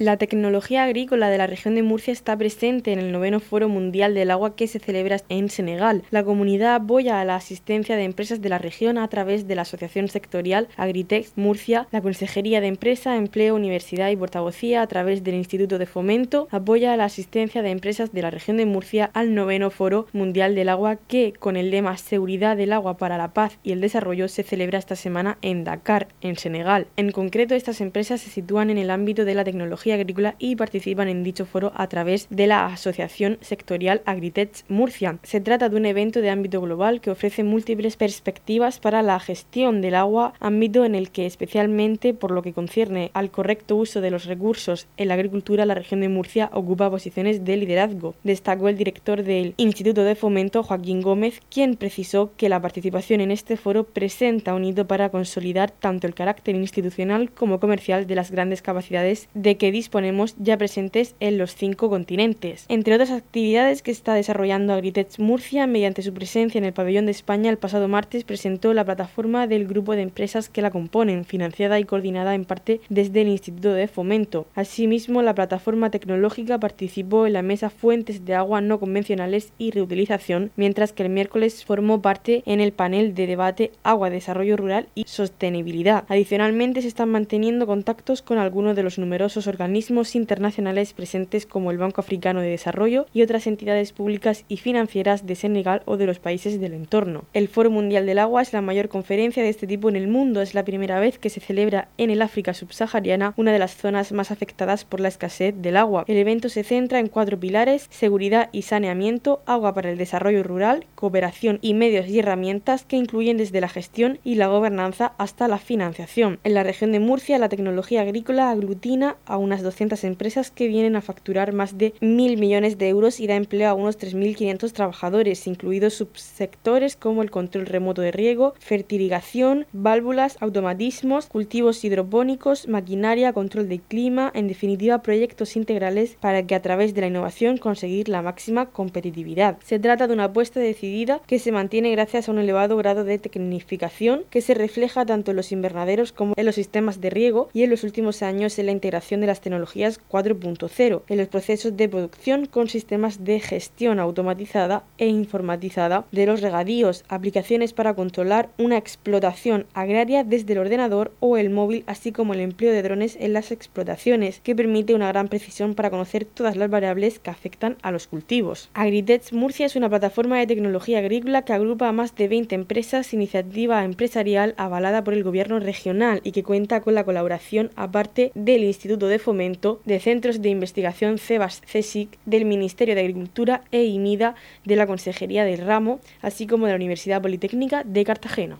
La 0.00 0.16
tecnología 0.16 0.84
agrícola 0.84 1.28
de 1.28 1.36
la 1.36 1.46
región 1.46 1.74
de 1.74 1.82
Murcia 1.82 2.10
está 2.10 2.34
presente 2.34 2.90
en 2.90 3.00
el 3.00 3.12
noveno 3.12 3.38
Foro 3.38 3.68
Mundial 3.68 4.14
del 4.14 4.30
Agua 4.30 4.56
que 4.56 4.66
se 4.66 4.78
celebra 4.78 5.18
en 5.28 5.50
Senegal. 5.50 6.04
La 6.10 6.24
comunidad 6.24 6.74
apoya 6.74 7.20
a 7.20 7.24
la 7.26 7.36
asistencia 7.36 7.96
de 7.96 8.04
empresas 8.04 8.40
de 8.40 8.48
la 8.48 8.56
región 8.56 8.96
a 8.96 9.06
través 9.08 9.46
de 9.46 9.56
la 9.56 9.60
Asociación 9.60 10.08
Sectorial 10.08 10.68
Agritex 10.78 11.36
Murcia, 11.36 11.86
la 11.92 12.00
Consejería 12.00 12.62
de 12.62 12.68
Empresa, 12.68 13.14
Empleo, 13.14 13.54
Universidad 13.54 14.08
y 14.08 14.16
Portavocía 14.16 14.80
a 14.80 14.86
través 14.86 15.22
del 15.22 15.34
Instituto 15.34 15.76
de 15.76 15.84
Fomento 15.84 16.48
apoya 16.50 16.94
a 16.94 16.96
la 16.96 17.04
asistencia 17.04 17.60
de 17.60 17.68
empresas 17.68 18.10
de 18.10 18.22
la 18.22 18.30
región 18.30 18.56
de 18.56 18.64
Murcia 18.64 19.10
al 19.12 19.34
noveno 19.34 19.68
Foro 19.68 20.06
Mundial 20.14 20.54
del 20.54 20.70
Agua 20.70 20.96
que, 20.96 21.34
con 21.38 21.58
el 21.58 21.70
lema 21.70 21.98
Seguridad 21.98 22.56
del 22.56 22.72
agua 22.72 22.96
para 22.96 23.18
la 23.18 23.34
paz 23.34 23.58
y 23.62 23.72
el 23.72 23.82
desarrollo, 23.82 24.28
se 24.28 24.44
celebra 24.44 24.78
esta 24.78 24.96
semana 24.96 25.36
en 25.42 25.62
Dakar, 25.64 26.08
en 26.22 26.38
Senegal. 26.38 26.86
En 26.96 27.12
concreto, 27.12 27.54
estas 27.54 27.82
empresas 27.82 28.22
se 28.22 28.30
sitúan 28.30 28.70
en 28.70 28.78
el 28.78 28.88
ámbito 28.88 29.26
de 29.26 29.34
la 29.34 29.44
tecnología 29.44 29.89
agrícola 29.94 30.34
y 30.38 30.56
participan 30.56 31.08
en 31.08 31.22
dicho 31.22 31.46
foro 31.46 31.72
a 31.74 31.88
través 31.88 32.26
de 32.30 32.46
la 32.46 32.66
Asociación 32.66 33.38
Sectorial 33.40 34.02
Agritech 34.04 34.64
Murcia. 34.68 35.18
Se 35.22 35.40
trata 35.40 35.68
de 35.68 35.76
un 35.76 35.86
evento 35.86 36.20
de 36.20 36.30
ámbito 36.30 36.60
global 36.60 37.00
que 37.00 37.10
ofrece 37.10 37.44
múltiples 37.44 37.96
perspectivas 37.96 38.78
para 38.78 39.02
la 39.02 39.18
gestión 39.20 39.80
del 39.80 39.94
agua, 39.94 40.34
ámbito 40.40 40.84
en 40.84 40.94
el 40.94 41.10
que 41.10 41.26
especialmente 41.26 42.14
por 42.14 42.30
lo 42.30 42.42
que 42.42 42.52
concierne 42.52 43.10
al 43.14 43.30
correcto 43.30 43.76
uso 43.76 44.00
de 44.00 44.10
los 44.10 44.24
recursos 44.24 44.86
en 44.96 45.08
la 45.08 45.14
agricultura, 45.14 45.66
la 45.66 45.74
región 45.74 46.00
de 46.00 46.08
Murcia 46.08 46.50
ocupa 46.52 46.90
posiciones 46.90 47.44
de 47.44 47.56
liderazgo. 47.56 48.14
Destacó 48.24 48.68
el 48.68 48.76
director 48.76 49.22
del 49.22 49.54
Instituto 49.56 50.04
de 50.04 50.14
Fomento, 50.14 50.62
Joaquín 50.62 51.02
Gómez, 51.02 51.40
quien 51.50 51.76
precisó 51.76 52.32
que 52.36 52.48
la 52.48 52.60
participación 52.60 53.20
en 53.20 53.30
este 53.30 53.56
foro 53.56 53.84
presenta 53.84 54.54
un 54.54 54.64
hito 54.64 54.86
para 54.86 55.10
consolidar 55.10 55.70
tanto 55.70 56.06
el 56.06 56.14
carácter 56.14 56.54
institucional 56.54 57.30
como 57.30 57.60
comercial 57.60 58.06
de 58.06 58.14
las 58.14 58.30
grandes 58.30 58.62
capacidades 58.62 59.28
de 59.34 59.56
que 59.56 59.70
disponemos 59.80 60.34
ya 60.38 60.58
presentes 60.58 61.14
en 61.20 61.38
los 61.38 61.54
cinco 61.54 61.88
continentes. 61.88 62.66
Entre 62.68 62.92
otras 62.92 63.10
actividades 63.10 63.80
que 63.80 63.90
está 63.90 64.12
desarrollando 64.12 64.74
Agritech 64.74 65.18
Murcia, 65.18 65.66
mediante 65.66 66.02
su 66.02 66.12
presencia 66.12 66.58
en 66.58 66.66
el 66.66 66.74
pabellón 66.74 67.06
de 67.06 67.12
España 67.12 67.48
el 67.48 67.56
pasado 67.56 67.88
martes 67.88 68.24
presentó 68.24 68.74
la 68.74 68.84
plataforma 68.84 69.46
del 69.46 69.66
grupo 69.66 69.96
de 69.96 70.02
empresas 70.02 70.50
que 70.50 70.60
la 70.60 70.70
componen, 70.70 71.24
financiada 71.24 71.80
y 71.80 71.84
coordinada 71.84 72.34
en 72.34 72.44
parte 72.44 72.82
desde 72.90 73.22
el 73.22 73.28
Instituto 73.28 73.72
de 73.72 73.88
Fomento. 73.88 74.46
Asimismo, 74.54 75.22
la 75.22 75.34
plataforma 75.34 75.90
tecnológica 75.90 76.60
participó 76.60 77.26
en 77.26 77.32
la 77.32 77.42
mesa 77.42 77.70
Fuentes 77.70 78.26
de 78.26 78.34
Agua 78.34 78.60
No 78.60 78.78
Convencionales 78.80 79.54
y 79.56 79.70
Reutilización, 79.70 80.50
mientras 80.56 80.92
que 80.92 81.04
el 81.04 81.08
miércoles 81.08 81.64
formó 81.64 82.02
parte 82.02 82.42
en 82.44 82.60
el 82.60 82.72
panel 82.72 83.14
de 83.14 83.26
debate 83.26 83.72
Agua, 83.82 84.10
Desarrollo 84.10 84.58
Rural 84.58 84.88
y 84.94 85.04
Sostenibilidad. 85.06 86.04
Adicionalmente, 86.08 86.82
se 86.82 86.88
están 86.88 87.08
manteniendo 87.08 87.66
contactos 87.66 88.20
con 88.20 88.36
algunos 88.36 88.76
de 88.76 88.82
los 88.82 88.98
numerosos 88.98 89.46
organismos 89.46 89.69
organismos 89.70 90.16
internacionales 90.16 90.92
presentes 90.94 91.46
como 91.46 91.70
el 91.70 91.78
Banco 91.78 92.00
Africano 92.00 92.40
de 92.40 92.48
Desarrollo 92.48 93.06
y 93.14 93.22
otras 93.22 93.46
entidades 93.46 93.92
públicas 93.92 94.44
y 94.48 94.56
financieras 94.56 95.28
de 95.28 95.36
Senegal 95.36 95.82
o 95.84 95.96
de 95.96 96.06
los 96.06 96.18
países 96.18 96.60
del 96.60 96.74
entorno. 96.74 97.22
El 97.34 97.46
Foro 97.46 97.70
Mundial 97.70 98.04
del 98.04 98.18
Agua 98.18 98.42
es 98.42 98.52
la 98.52 98.62
mayor 98.62 98.88
conferencia 98.88 99.44
de 99.44 99.48
este 99.48 99.68
tipo 99.68 99.88
en 99.88 99.94
el 99.94 100.08
mundo. 100.08 100.42
Es 100.42 100.54
la 100.54 100.64
primera 100.64 100.98
vez 100.98 101.20
que 101.20 101.30
se 101.30 101.38
celebra 101.38 101.86
en 101.98 102.10
el 102.10 102.20
África 102.20 102.52
subsahariana, 102.52 103.32
una 103.36 103.52
de 103.52 103.60
las 103.60 103.76
zonas 103.76 104.10
más 104.10 104.32
afectadas 104.32 104.84
por 104.84 104.98
la 104.98 105.06
escasez 105.06 105.54
del 105.56 105.76
agua. 105.76 106.04
El 106.08 106.16
evento 106.16 106.48
se 106.48 106.64
centra 106.64 106.98
en 106.98 107.06
cuatro 107.06 107.38
pilares, 107.38 107.86
seguridad 107.90 108.48
y 108.50 108.62
saneamiento, 108.62 109.40
agua 109.46 109.72
para 109.72 109.92
el 109.92 109.98
desarrollo 109.98 110.42
rural, 110.42 110.84
cooperación 110.96 111.60
y 111.62 111.74
medios 111.74 112.08
y 112.08 112.18
herramientas 112.18 112.84
que 112.84 112.96
incluyen 112.96 113.36
desde 113.36 113.60
la 113.60 113.68
gestión 113.68 114.18
y 114.24 114.34
la 114.34 114.48
gobernanza 114.48 115.12
hasta 115.16 115.46
la 115.46 115.58
financiación. 115.58 116.40
En 116.42 116.54
la 116.54 116.64
región 116.64 116.90
de 116.90 116.98
Murcia, 116.98 117.38
la 117.38 117.48
tecnología 117.48 118.00
agrícola 118.00 118.50
aglutina 118.50 119.16
a 119.26 119.36
unas 119.50 119.62
200 119.62 120.04
empresas 120.04 120.52
que 120.52 120.68
vienen 120.68 120.94
a 120.94 121.00
facturar 121.00 121.52
más 121.52 121.76
de 121.76 121.92
mil 122.00 122.38
millones 122.38 122.78
de 122.78 122.88
euros 122.88 123.18
y 123.18 123.26
da 123.26 123.34
empleo 123.34 123.68
a 123.68 123.74
unos 123.74 123.98
3.500 123.98 124.72
trabajadores, 124.72 125.48
incluidos 125.48 125.94
subsectores 125.94 126.94
como 126.94 127.22
el 127.22 127.32
control 127.32 127.66
remoto 127.66 128.00
de 128.00 128.12
riego, 128.12 128.54
fertilización, 128.60 129.66
válvulas, 129.72 130.36
automatismos, 130.38 131.26
cultivos 131.26 131.84
hidropónicos, 131.84 132.68
maquinaria, 132.68 133.32
control 133.32 133.68
de 133.68 133.80
clima, 133.80 134.30
en 134.34 134.46
definitiva 134.46 135.02
proyectos 135.02 135.56
integrales 135.56 136.16
para 136.20 136.46
que 136.46 136.54
a 136.54 136.62
través 136.62 136.94
de 136.94 137.00
la 137.00 137.08
innovación 137.08 137.56
conseguir 137.56 138.08
la 138.08 138.22
máxima 138.22 138.66
competitividad. 138.66 139.58
Se 139.64 139.80
trata 139.80 140.06
de 140.06 140.14
una 140.14 140.26
apuesta 140.26 140.60
decidida 140.60 141.20
que 141.26 141.40
se 141.40 141.50
mantiene 141.50 141.90
gracias 141.90 142.28
a 142.28 142.32
un 142.32 142.38
elevado 142.38 142.76
grado 142.76 143.02
de 143.02 143.18
tecnificación 143.18 144.22
que 144.30 144.42
se 144.42 144.54
refleja 144.54 145.04
tanto 145.04 145.32
en 145.32 145.38
los 145.38 145.50
invernaderos 145.50 146.12
como 146.12 146.34
en 146.36 146.46
los 146.46 146.54
sistemas 146.54 147.00
de 147.00 147.10
riego 147.10 147.48
y 147.52 147.64
en 147.64 147.70
los 147.70 147.82
últimos 147.82 148.22
años 148.22 148.56
en 148.60 148.66
la 148.66 148.72
integración 148.72 149.20
de 149.20 149.26
las 149.26 149.39
tecnologías 149.40 150.00
4.0 150.10 151.02
en 151.08 151.18
los 151.18 151.28
procesos 151.28 151.76
de 151.76 151.88
producción 151.88 152.46
con 152.46 152.68
sistemas 152.68 153.24
de 153.24 153.40
gestión 153.40 153.98
automatizada 153.98 154.84
e 154.98 155.06
informatizada 155.08 156.04
de 156.12 156.26
los 156.26 156.40
regadíos, 156.40 157.04
aplicaciones 157.08 157.72
para 157.72 157.94
controlar 157.94 158.50
una 158.58 158.76
explotación 158.76 159.66
agraria 159.74 160.24
desde 160.24 160.52
el 160.52 160.58
ordenador 160.58 161.12
o 161.20 161.36
el 161.36 161.50
móvil, 161.50 161.84
así 161.86 162.12
como 162.12 162.34
el 162.34 162.40
empleo 162.40 162.72
de 162.72 162.82
drones 162.82 163.16
en 163.20 163.32
las 163.32 163.52
explotaciones, 163.52 164.40
que 164.40 164.54
permite 164.54 164.94
una 164.94 165.08
gran 165.08 165.28
precisión 165.28 165.74
para 165.74 165.90
conocer 165.90 166.24
todas 166.24 166.56
las 166.56 166.70
variables 166.70 167.18
que 167.18 167.30
afectan 167.30 167.76
a 167.82 167.90
los 167.90 168.06
cultivos. 168.06 168.70
Agritech 168.74 169.32
Murcia 169.32 169.66
es 169.66 169.76
una 169.76 169.88
plataforma 169.88 170.38
de 170.38 170.46
tecnología 170.46 170.98
agrícola 170.98 171.42
que 171.42 171.52
agrupa 171.52 171.88
a 171.88 171.92
más 171.92 172.14
de 172.14 172.28
20 172.28 172.54
empresas, 172.54 173.14
iniciativa 173.14 173.84
empresarial 173.84 174.54
avalada 174.56 175.04
por 175.04 175.14
el 175.14 175.24
gobierno 175.24 175.60
regional 175.60 176.20
y 176.24 176.32
que 176.32 176.42
cuenta 176.42 176.80
con 176.80 176.94
la 176.94 177.04
colaboración 177.04 177.70
aparte 177.76 178.32
del 178.34 178.64
Instituto 178.64 179.06
de 179.06 179.18
Fomento 179.18 179.29
de 179.32 180.00
centros 180.00 180.42
de 180.42 180.48
investigación 180.48 181.18
CEBAS-CSIC, 181.18 182.08
del 182.26 182.44
Ministerio 182.44 182.94
de 182.94 183.02
Agricultura 183.02 183.62
e 183.70 183.84
IMIDA 183.84 184.34
de 184.64 184.76
la 184.76 184.86
Consejería 184.86 185.44
del 185.44 185.64
Ramo, 185.64 186.00
así 186.20 186.46
como 186.46 186.66
de 186.66 186.72
la 186.72 186.76
Universidad 186.76 187.22
Politécnica 187.22 187.84
de 187.84 188.04
Cartagena. 188.04 188.58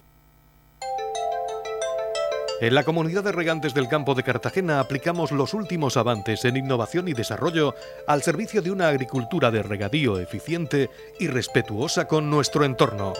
En 2.61 2.75
la 2.75 2.85
comunidad 2.85 3.25
de 3.25 3.33
regantes 3.33 3.75
del 3.75 3.89
campo 3.89 4.15
de 4.15 4.23
Cartagena 4.23 4.81
aplicamos 4.81 5.33
los 5.33 5.55
últimos 5.55 5.97
avances 5.97 6.45
en 6.45 6.59
innovación 6.59 7.09
y 7.09 7.15
desarrollo 7.15 7.75
al 8.07 8.23
servicio 8.23 8.61
de 8.62 8.71
una 8.71 8.89
agricultura 8.89 9.50
de 9.50 9.62
regadío 9.62 10.21
eficiente 10.21 10.91
y 11.19 11.27
respetuosa 11.27 12.07
con 12.07 12.31
nuestro 12.31 12.65
entorno. 12.65 13.15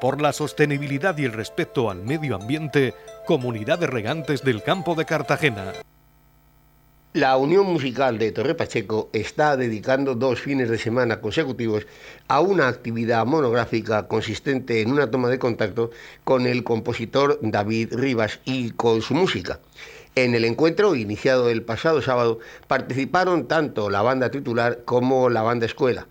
Por 0.00 0.20
la 0.20 0.32
sostenibilidad 0.32 1.16
y 1.16 1.24
el 1.24 1.32
respeto 1.32 1.88
al 1.90 2.02
medio 2.02 2.34
ambiente, 2.34 2.92
Comunidad 3.26 3.80
de 3.80 3.88
Regantes 3.88 4.44
del 4.44 4.62
Campo 4.62 4.94
de 4.94 5.04
Cartagena. 5.04 5.72
La 7.12 7.36
Unión 7.36 7.66
Musical 7.66 8.18
de 8.18 8.30
Torre 8.30 8.54
Pacheco 8.54 9.10
está 9.12 9.56
dedicando 9.56 10.14
dos 10.14 10.40
fines 10.40 10.70
de 10.70 10.78
semana 10.78 11.20
consecutivos 11.20 11.88
a 12.28 12.40
una 12.40 12.68
actividad 12.68 13.26
monográfica 13.26 14.06
consistente 14.06 14.80
en 14.80 14.92
una 14.92 15.10
toma 15.10 15.28
de 15.28 15.40
contacto 15.40 15.90
con 16.22 16.46
el 16.46 16.62
compositor 16.62 17.40
David 17.42 17.94
Rivas 17.94 18.38
y 18.44 18.70
con 18.70 19.02
su 19.02 19.14
música. 19.14 19.58
En 20.14 20.36
el 20.36 20.44
encuentro, 20.44 20.94
iniciado 20.94 21.50
el 21.50 21.62
pasado 21.62 22.02
sábado, 22.02 22.38
participaron 22.68 23.48
tanto 23.48 23.90
la 23.90 24.02
banda 24.02 24.30
titular 24.30 24.82
como 24.84 25.30
la 25.30 25.42
banda 25.42 25.66
escuela. 25.66 26.06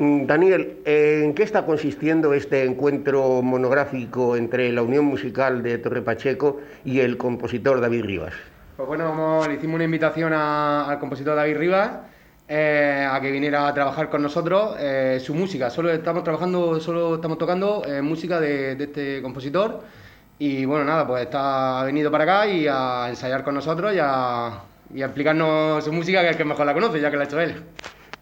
Mm, 0.00 0.24
Daniel, 0.24 0.78
¿en 0.86 1.34
qué 1.34 1.42
está 1.42 1.66
consistiendo 1.66 2.32
este 2.32 2.64
encuentro 2.64 3.42
monográfico 3.42 4.34
entre 4.34 4.72
la 4.72 4.80
Unión 4.80 5.04
Musical 5.04 5.62
de 5.62 5.76
Torre 5.76 6.00
Pacheco 6.00 6.58
y 6.86 7.00
el 7.00 7.18
compositor 7.18 7.82
David 7.82 8.04
Rivas? 8.06 8.32
Pues 8.78 8.88
bueno, 8.88 9.46
le 9.46 9.56
hicimos 9.56 9.74
una 9.74 9.84
invitación 9.84 10.32
al 10.32 10.98
compositor 10.98 11.36
David 11.36 11.58
Rivas 11.58 11.90
eh, 12.48 13.06
a 13.06 13.20
que 13.20 13.30
viniera 13.30 13.68
a 13.68 13.74
trabajar 13.74 14.08
con 14.08 14.22
nosotros 14.22 14.74
eh, 14.80 15.20
su 15.22 15.34
música. 15.34 15.68
Solo 15.68 15.90
estamos 15.90 16.24
trabajando, 16.24 16.80
solo 16.80 17.16
estamos 17.16 17.36
tocando 17.36 17.82
eh, 17.84 18.00
música 18.00 18.40
de, 18.40 18.82
este 18.82 19.20
compositor. 19.20 19.82
Y 20.38 20.64
bueno, 20.64 20.86
nada, 20.86 21.06
pues 21.06 21.24
está 21.24 21.82
ha 21.82 21.84
venido 21.84 22.10
para 22.10 22.24
acá 22.24 22.46
y 22.46 22.66
a 22.66 23.04
ensayar 23.10 23.44
con 23.44 23.54
nosotros 23.54 23.92
y 23.94 23.98
a, 24.00 24.62
y 24.94 25.02
a 25.02 25.04
explicarnos 25.04 25.84
su 25.84 25.92
música, 25.92 26.22
que 26.22 26.28
es 26.28 26.32
el 26.32 26.38
que 26.38 26.44
mejor 26.46 26.64
la 26.64 26.72
conoce, 26.72 27.02
ya 27.02 27.10
que 27.10 27.18
la 27.18 27.24
ha 27.24 27.26
hecho 27.26 27.38
él. 27.38 27.54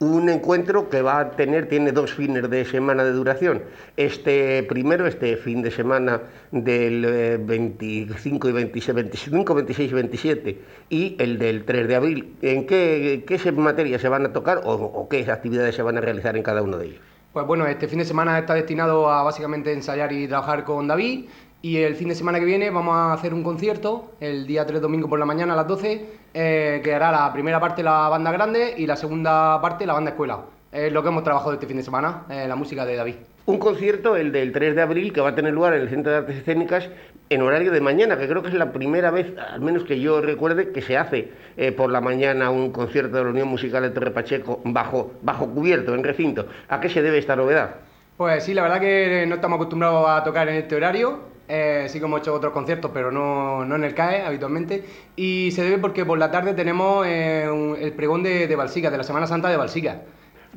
Un 0.00 0.28
encuentro 0.28 0.88
que 0.88 1.02
va 1.02 1.19
a 1.19 1.31
tener, 1.33 1.69
tiene 1.69 1.93
dos 1.93 2.14
fines 2.14 2.49
de 2.49 2.64
semana 2.64 3.05
de 3.05 3.12
duración. 3.12 3.62
Este 3.97 4.62
primero, 4.62 5.07
este 5.07 5.37
fin 5.37 5.62
de 5.62 5.71
semana 5.71 6.21
del 6.52 7.38
25 7.38 8.49
y 8.49 8.52
26, 8.52 8.95
25, 8.95 9.55
26 9.55 9.90
y 9.90 9.95
27 9.95 10.61
y 10.90 11.17
el 11.19 11.38
del 11.38 11.64
3 11.64 11.88
de 11.88 11.95
abril. 11.97 12.37
¿En 12.43 12.67
qué, 12.67 13.25
qué 13.26 13.52
materias 13.52 14.00
se 14.00 14.09
van 14.09 14.26
a 14.26 14.33
tocar 14.33 14.61
o, 14.64 14.73
o 14.73 15.09
qué 15.09 15.28
actividades 15.31 15.75
se 15.75 15.83
van 15.83 15.97
a 15.97 16.00
realizar 16.00 16.37
en 16.37 16.43
cada 16.43 16.62
uno 16.62 16.78
de 16.78 16.87
ellos? 16.87 17.00
Pues 17.33 17.47
bueno, 17.47 17.67
este 17.67 17.88
fin 17.88 17.99
de 17.99 18.05
semana 18.05 18.38
está 18.38 18.55
destinado 18.55 19.11
a 19.11 19.23
básicamente 19.23 19.73
ensayar 19.73 20.12
y 20.12 20.26
trabajar 20.26 20.64
con 20.64 20.88
David. 20.88 21.26
Y 21.61 21.79
el 21.79 21.97
fin 21.97 22.09
de 22.09 22.15
semana 22.15 22.38
que 22.38 22.45
viene 22.45 22.71
vamos 22.71 22.95
a 22.95 23.12
hacer 23.12 23.35
un 23.35 23.43
concierto, 23.43 24.12
el 24.21 24.47
día 24.47 24.65
3 24.65 24.81
domingo 24.81 25.09
por 25.09 25.19
la 25.19 25.25
mañana 25.25 25.55
a 25.55 25.57
las 25.57 25.67
12, 25.67 26.07
eh, 26.33 26.81
que 26.85 26.95
hará 26.95 27.11
la 27.11 27.33
primera 27.33 27.59
parte 27.59 27.83
la 27.83 28.09
banda 28.09 28.31
grande 28.31 28.75
y 28.77 28.87
la 28.87 28.95
segunda 28.95 29.61
parte 29.61 29.85
la 29.85 29.95
banda 29.95 30.11
escuela. 30.11 30.38
Es 30.71 30.93
lo 30.93 31.03
que 31.03 31.09
hemos 31.09 31.25
trabajado 31.25 31.55
este 31.55 31.67
fin 31.67 31.79
de 31.79 31.83
semana, 31.83 32.27
eh, 32.31 32.47
la 32.47 32.55
música 32.55 32.87
de 32.87 32.95
David. 32.95 33.17
Un 33.47 33.59
concierto, 33.59 34.15
el 34.15 34.31
del 34.31 34.53
3 34.53 34.77
de 34.77 34.83
abril, 34.83 35.12
que 35.12 35.21
va 35.21 35.31
a 35.31 35.35
tener 35.35 35.53
lugar 35.53 35.75
en 35.75 35.81
el 35.81 35.88
Centro 35.88 36.12
de 36.12 36.19
Artes 36.19 36.37
Escénicas 36.37 36.91
en 37.29 37.43
horario 37.43 37.73
de 37.73 37.81
mañana, 37.81 38.17
que 38.17 38.29
creo 38.29 38.41
que 38.41 38.49
es 38.49 38.55
la 38.55 38.73
primera 38.73 39.11
vez, 39.11 39.33
al 39.37 39.61
menos 39.61 39.83
que 39.83 39.99
yo 39.99 40.21
recuerde, 40.21 40.71
que 40.71 40.81
se 40.81 40.97
hace 40.97 41.33
eh, 41.57 41.73
por 41.73 41.91
la 41.91 42.00
mañana 42.00 42.50
un 42.50 42.71
concierto 42.71 43.17
de 43.17 43.25
la 43.25 43.31
Unión 43.31 43.49
Musical 43.49 43.83
de 43.83 43.91
Torre 43.91 44.12
Pacheco 44.12 44.61
bajo, 44.65 45.11
bajo 45.23 45.49
cubierto, 45.49 45.93
en 45.95 46.05
recinto. 46.05 46.47
¿A 46.69 46.81
qué 46.81 46.88
se 46.88 47.03
debe 47.03 47.19
esta 47.19 47.35
novedad? 47.35 47.75
Pues 48.17 48.45
sí, 48.45 48.55
la 48.55 48.62
verdad 48.62 48.81
que 48.81 49.25
no 49.27 49.37
estamos 49.37 49.57
acostumbrados 49.57 50.09
a 50.09 50.23
tocar 50.23 50.49
en 50.49 50.57
este 50.57 50.77
horario. 50.77 51.38
Eh, 51.49 51.87
sí 51.88 51.99
que 51.99 52.05
hemos 52.05 52.21
hecho 52.21 52.35
otros 52.35 52.52
conciertos, 52.52 52.90
pero 52.93 53.11
no, 53.11 53.64
no, 53.64 53.76
en 53.76 53.85
el 53.85 53.95
CAE 53.95 54.23
habitualmente. 54.23 54.85
Y 55.17 55.50
se 55.52 55.62
debe 55.62 55.78
porque 55.78 56.05
por 56.05 56.19
la 56.19 56.31
tarde 56.31 56.55
tenemos 56.55 57.07
eh, 57.07 57.49
el 57.81 57.93
pregón 57.95 58.23
de, 58.23 58.47
de 58.47 58.57
de 58.90 58.97
la 58.99 59.05
Semana 59.05 59.26
Santa 59.26 59.49
de 59.49 59.57
Balsica. 59.57 60.02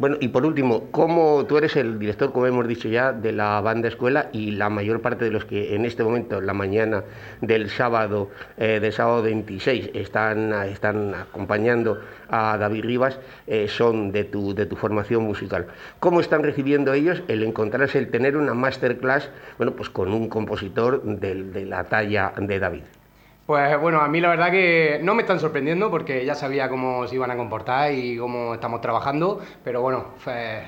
Bueno, 0.02 0.18
y 0.20 0.30
por 0.30 0.48
último, 0.48 0.90
¿cómo 0.90 1.46
tú 1.46 1.60
eres 1.60 1.76
el 1.76 2.00
director, 2.00 2.34
como 2.34 2.48
hemos 2.48 2.68
dicho 2.68 2.90
ya, 2.90 3.14
de 3.14 3.32
la 3.32 3.62
banda 3.62 3.88
escuela 3.88 4.30
y 4.32 4.50
la 4.50 4.68
mayor 4.68 5.00
parte 5.00 5.26
de 5.26 5.30
los 5.30 5.46
que 5.46 5.76
en 5.76 5.86
este 5.86 6.04
momento, 6.04 6.40
en 6.40 6.48
la 6.48 6.56
mañana 6.56 7.04
del 7.42 7.70
sábado, 7.70 8.32
eh, 8.58 8.80
del 8.82 8.94
sábado 8.94 9.22
26, 9.22 9.92
están, 9.94 10.54
están 10.54 11.14
acompañando 11.14 12.02
a 12.30 12.58
David 12.58 12.84
Rivas, 12.84 13.20
eh, 13.46 13.68
son 13.68 14.12
de 14.12 14.24
tu, 14.24 14.56
de 14.56 14.66
tu 14.66 14.76
formación 14.76 15.22
musical? 15.22 15.68
¿Cómo 16.00 16.20
están 16.20 16.42
recibiendo 16.42 16.94
ellos 16.94 17.22
el 17.28 17.44
encontrarse, 17.44 18.00
el 18.00 18.10
tener 18.10 18.38
una 18.38 18.56
masterclass, 18.56 19.30
bueno, 19.60 19.76
pues 19.76 19.92
con 19.92 20.12
un 20.12 20.30
compositor 20.30 21.04
de 21.04 21.64
la 21.68 21.84
talla 21.84 22.34
de 22.40 22.58
David? 22.58 23.01
Pues 23.46 23.80
bueno, 23.82 24.02
a 24.02 24.08
mí 24.08 24.22
la 24.22 24.30
verdad 24.30 24.52
que 24.52 25.00
no 25.04 25.14
me 25.14 25.24
están 25.24 25.40
sorprendiendo 25.40 25.90
porque 25.92 26.26
ya 26.26 26.36
sabía 26.36 26.70
cómo 26.70 27.08
se 27.08 27.16
iban 27.16 27.32
a 27.32 27.36
comportar 27.36 27.92
y 27.92 28.18
cómo 28.18 28.54
estamos 28.54 28.80
trabajando, 28.82 29.42
pero 29.64 29.82
bueno, 29.82 30.06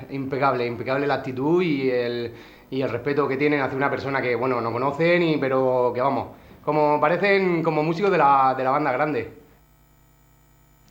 impecable, 0.09 0.65
impecable 0.65 1.07
la 1.07 1.15
actitud 1.15 1.61
y 1.61 1.89
el, 1.89 2.33
y 2.69 2.81
el 2.81 2.89
respeto 2.89 3.27
que 3.27 3.37
tienen 3.37 3.61
hacia 3.61 3.77
una 3.77 3.89
persona 3.89 4.21
que, 4.21 4.35
bueno, 4.35 4.59
no 4.59 4.71
conocen, 4.73 5.23
y, 5.23 5.37
pero 5.37 5.91
que 5.93 6.01
vamos, 6.01 6.29
como 6.65 6.99
parecen 6.99 7.63
como 7.63 7.83
músicos 7.83 8.11
de 8.11 8.17
la, 8.17 8.53
de 8.57 8.63
la 8.63 8.71
banda 8.71 8.91
grande. 8.91 9.31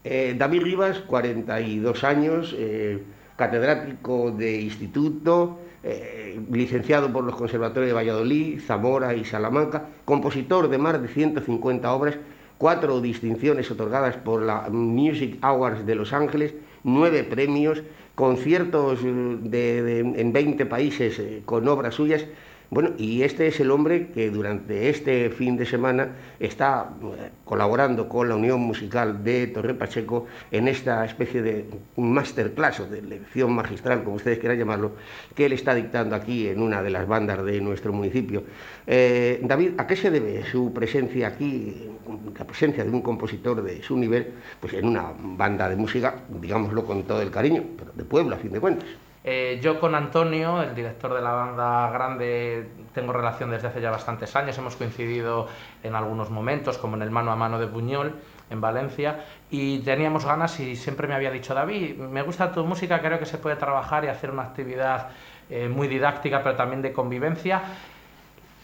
Eh, 0.03 0.35
David 0.37 0.63
Rivas, 0.63 0.99
42 0.99 2.03
años, 2.03 2.55
eh, 2.57 3.03
catedrático 3.35 4.31
de 4.31 4.61
instituto, 4.61 5.59
eh, 5.83 6.39
licenciado 6.49 7.11
por 7.11 7.23
los 7.23 7.35
conservatorios 7.35 7.89
de 7.89 7.93
Valladolid, 7.93 8.61
Zamora 8.61 9.13
y 9.15 9.25
Salamanca, 9.25 9.89
compositor 10.05 10.69
de 10.69 10.77
más 10.77 11.01
de 11.01 11.09
150 11.09 11.93
obras, 11.93 12.15
cuatro 12.57 13.01
distinciones 13.01 13.69
otorgadas 13.69 14.15
por 14.15 14.41
la 14.41 14.69
Music 14.69 15.37
Awards 15.41 15.85
de 15.85 15.95
Los 15.95 16.13
Ángeles, 16.13 16.53
nueve 16.83 17.23
premios, 17.23 17.83
conciertos 18.15 18.99
en 19.03 20.31
20 20.33 20.65
países 20.67 21.19
eh, 21.19 21.41
con 21.45 21.67
obras 21.67 21.95
suyas 21.95 22.25
bueno, 22.73 22.93
y 22.97 23.21
este 23.21 23.45
es 23.45 23.59
el 23.59 23.69
hombre 23.69 24.07
que 24.07 24.31
durante 24.31 24.89
este 24.89 25.29
fin 25.29 25.57
de 25.57 25.65
semana 25.65 26.09
está 26.39 26.89
eh, 27.03 27.29
colaborando 27.45 28.09
con 28.09 28.27
la 28.27 28.35
Unión 28.35 28.61
Musical 28.61 29.23
de 29.23 29.45
Torre 29.45 29.75
Pacheco 29.75 30.25
en 30.49 30.67
esta 30.67 31.05
especie 31.05 31.43
de 31.43 31.69
masterclass 31.97 32.79
o 32.79 32.87
de 32.87 33.03
lección 33.03 33.53
magistral, 33.53 34.03
como 34.03 34.15
ustedes 34.15 34.39
quieran 34.39 34.57
llamarlo, 34.57 34.93
que 35.35 35.45
él 35.45 35.53
está 35.53 35.75
dictando 35.75 36.15
aquí 36.15 36.47
en 36.47 36.63
una 36.63 36.81
de 36.81 36.89
las 36.89 37.07
bandas 37.07 37.45
de 37.45 37.61
nuestro 37.61 37.93
municipio. 37.93 38.43
Eh, 38.87 39.39
David, 39.43 39.73
¿a 39.77 39.85
qué 39.85 39.95
se 39.95 40.09
debe 40.09 40.43
su 40.43 40.73
presencia 40.73 41.27
aquí, 41.27 41.91
la 42.35 42.45
presencia 42.45 42.83
de 42.83 42.89
un 42.89 43.03
compositor 43.03 43.61
de 43.61 43.83
su 43.83 43.95
nivel, 43.97 44.31
pues 44.59 44.73
en 44.73 44.87
una 44.87 45.13
banda 45.15 45.69
de 45.69 45.75
música, 45.75 46.15
digámoslo 46.41 46.83
con 46.85 47.03
todo 47.03 47.21
el 47.21 47.29
cariño, 47.29 47.63
pero 47.77 47.91
de 47.93 48.03
pueblo 48.03 48.35
a 48.35 48.39
fin 48.39 48.51
de 48.51 48.59
cuentas? 48.59 48.87
Eh, 49.25 49.59
yo 49.61 49.79
con 49.79 49.95
Antonio, 49.95 50.61
el 50.61 50.75
director 50.75 51.13
de 51.13 51.21
la 51.21 51.31
banda 51.31 51.89
grande, 51.91 52.69
tengo 52.93 53.13
relación 53.13 53.51
desde 53.51 53.67
hace 53.69 53.79
ya 53.79 53.89
bastantes 53.89 54.35
años, 54.35 54.57
hemos 54.57 54.75
coincidido 54.75 55.47
en 55.81 55.95
algunos 55.95 56.29
momentos, 56.29 56.77
como 56.77 56.97
en 56.97 57.03
el 57.03 57.11
mano 57.11 57.31
a 57.31 57.37
mano 57.37 57.57
de 57.57 57.67
Buñol, 57.67 58.15
en 58.49 58.59
Valencia, 58.59 59.23
y 59.49 59.79
teníamos 59.79 60.25
ganas 60.25 60.59
y 60.59 60.75
siempre 60.75 61.07
me 61.07 61.15
había 61.15 61.31
dicho, 61.31 61.53
David, 61.53 61.95
me 61.97 62.21
gusta 62.21 62.51
tu 62.51 62.65
música, 62.65 62.99
creo 62.99 63.17
que 63.17 63.25
se 63.25 63.37
puede 63.37 63.55
trabajar 63.55 64.03
y 64.03 64.07
hacer 64.07 64.29
una 64.29 64.43
actividad 64.43 65.09
eh, 65.49 65.69
muy 65.69 65.87
didáctica, 65.87 66.43
pero 66.43 66.55
también 66.55 66.81
de 66.81 66.91
convivencia 66.91 67.61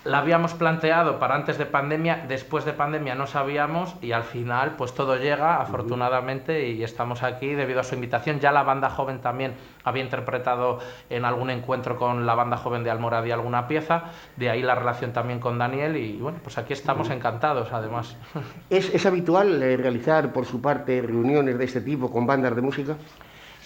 la 0.05 0.19
habíamos 0.19 0.53
planteado 0.53 1.19
para 1.19 1.35
antes 1.35 1.57
de 1.57 1.65
pandemia, 1.65 2.23
después 2.27 2.63
de 2.63 2.71
pandemia 2.71 3.15
no 3.15 3.27
sabíamos 3.27 3.95
y 4.01 4.13
al 4.13 4.23
final 4.23 4.75
pues 4.77 4.93
todo 4.93 5.17
llega 5.17 5.61
afortunadamente 5.61 6.69
y 6.69 6.83
estamos 6.83 7.21
aquí 7.21 7.53
debido 7.53 7.81
a 7.81 7.83
su 7.83 7.95
invitación. 7.95 8.39
Ya 8.39 8.51
la 8.53 8.63
banda 8.63 8.89
joven 8.89 9.19
también 9.19 9.55
había 9.83 10.03
interpretado 10.03 10.79
en 11.09 11.25
algún 11.25 11.49
encuentro 11.49 11.97
con 11.97 12.25
la 12.25 12.33
banda 12.33 12.55
joven 12.55 12.83
de 12.83 12.91
Almoradí 12.91 13.31
alguna 13.31 13.67
pieza, 13.67 14.05
de 14.37 14.49
ahí 14.49 14.61
la 14.61 14.75
relación 14.75 15.11
también 15.11 15.39
con 15.39 15.57
Daniel 15.57 15.97
y 15.97 16.17
bueno, 16.17 16.39
pues 16.43 16.57
aquí 16.57 16.71
estamos 16.71 17.09
encantados 17.09 17.73
además. 17.73 18.15
¿Es, 18.69 18.93
es 18.93 19.05
habitual 19.05 19.61
eh, 19.61 19.75
realizar 19.75 20.31
por 20.31 20.45
su 20.45 20.61
parte 20.61 21.01
reuniones 21.01 21.57
de 21.57 21.65
este 21.65 21.81
tipo 21.81 22.09
con 22.09 22.25
bandas 22.25 22.55
de 22.55 22.61
música? 22.61 22.95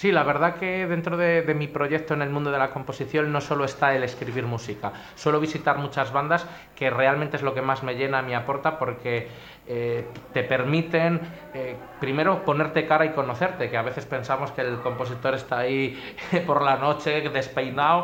Sí, 0.04 0.12
la 0.12 0.24
verdad 0.24 0.56
que 0.56 0.86
dentro 0.86 1.16
de, 1.16 1.54
mi 1.56 1.70
proyecto 1.70 2.13
en 2.13 2.22
el 2.22 2.30
mundo 2.30 2.52
de 2.52 2.58
la 2.58 2.72
composición 2.72 3.32
no 3.32 3.39
solo 3.39 3.63
está 3.63 3.96
el 3.96 4.04
escribir 4.04 4.46
música, 4.46 4.92
suelo 5.16 5.39
visitar 5.39 5.78
muchas 5.78 6.12
bandas 6.12 6.46
que 6.76 6.89
realmente 6.89 7.38
es 7.38 7.42
lo 7.42 7.54
que 7.54 7.62
más 7.62 7.84
me 7.84 7.96
llena, 7.96 8.22
me 8.22 8.36
aporta 8.36 8.78
porque 8.78 9.30
eh, 9.66 10.06
te 10.34 10.44
permiten 10.44 11.22
eh, 11.54 11.78
primero 12.02 12.44
ponerte 12.44 12.86
cara 12.86 13.06
y 13.06 13.12
conocerte, 13.12 13.70
que 13.70 13.78
a 13.78 13.82
veces 13.82 14.06
pensamos 14.06 14.52
que 14.52 14.60
el 14.60 14.82
compositor 14.82 15.36
está 15.36 15.60
ahí 15.60 15.98
por 16.46 16.63
la 16.63 16.76
noche 16.76 17.22
despeinado, 17.30 18.04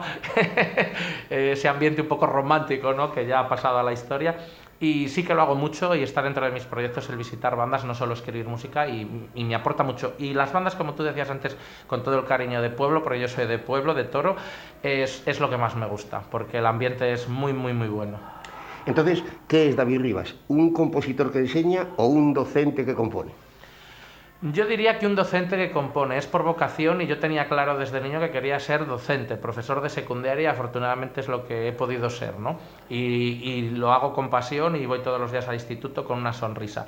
ese 1.29 1.67
ambiente 1.67 2.03
un 2.03 2.07
poco 2.07 2.27
romántico 2.27 2.93
¿no? 2.93 3.11
que 3.11 3.25
ya 3.25 3.41
ha 3.41 3.49
pasado 3.49 3.77
a 3.77 3.83
la 3.83 3.91
historia 3.91 4.37
y 4.79 5.09
sí 5.09 5.23
que 5.23 5.33
lo 5.33 5.41
hago 5.41 5.55
mucho 5.55 5.93
y 5.95 6.03
está 6.03 6.21
dentro 6.21 6.45
de 6.45 6.51
mis 6.51 6.63
proyectos 6.63 7.09
el 7.09 7.17
visitar 7.17 7.55
bandas, 7.55 7.83
no 7.83 7.93
solo 7.93 8.13
escribir 8.13 8.47
música 8.47 8.87
y, 8.87 9.05
me 9.35 9.55
aporta 9.55 9.83
mucho. 9.83 10.13
Y 10.17 10.33
las 10.33 10.53
bandas, 10.53 10.75
como 10.75 10.93
tú 10.93 11.03
decías 11.03 11.29
antes, 11.29 11.57
con 11.87 12.03
todo 12.03 12.17
el 12.19 12.25
cariño 12.25 12.61
de 12.61 12.69
pueblo, 12.69 13.03
porque 13.03 13.19
yo 13.19 13.27
soy 13.27 13.47
de 13.47 13.59
pueblo, 13.59 13.93
de 13.93 14.05
toro, 14.05 14.35
es, 14.83 15.23
es 15.25 15.39
lo 15.39 15.49
que 15.49 15.57
más 15.57 15.75
me 15.75 15.85
gusta, 15.85 16.21
porque 16.31 16.59
el 16.59 16.65
ambiente 16.65 17.11
es 17.11 17.27
muy, 17.27 17.53
muy, 17.53 17.73
muy 17.73 17.87
bueno. 17.87 18.19
Entonces, 18.85 19.23
¿qué 19.47 19.69
es 19.69 19.75
David 19.75 20.01
Rivas? 20.01 20.35
¿Un 20.47 20.73
compositor 20.73 21.31
que 21.31 21.39
diseña 21.39 21.87
o 21.97 22.05
un 22.05 22.33
docente 22.33 22.85
que 22.85 22.95
compone? 22.95 23.31
Yo 24.41 24.65
diría 24.65 24.99
que 24.99 25.05
un 25.05 25.15
docente 25.15 25.57
que 25.57 25.69
compone 25.69 26.17
es 26.17 26.25
por 26.25 26.43
vocación 26.43 27.01
y 27.01 27.07
yo 27.07 27.19
tenía 27.19 27.49
claro 27.49 27.77
desde 27.77 27.99
niño 27.99 28.21
que 28.21 28.31
quería 28.31 28.57
ser 28.61 28.87
docente, 28.87 29.35
profesor 29.35 29.81
de 29.81 29.89
secundaria, 29.89 30.51
afortunadamente 30.51 31.19
es 31.19 31.27
lo 31.27 31.45
que 31.45 31.67
he 31.67 31.73
podido 31.73 32.09
ser, 32.09 32.39
¿no? 32.39 32.57
Y, 32.89 33.71
lo 33.71 33.91
hago 33.91 34.13
con 34.13 34.29
pasión 34.29 34.77
y 34.77 34.85
voy 34.85 34.99
todos 34.99 35.19
los 35.19 35.33
días 35.33 35.49
al 35.49 35.55
instituto 35.55 36.05
con 36.05 36.19
una 36.19 36.31
sonrisa. 36.31 36.85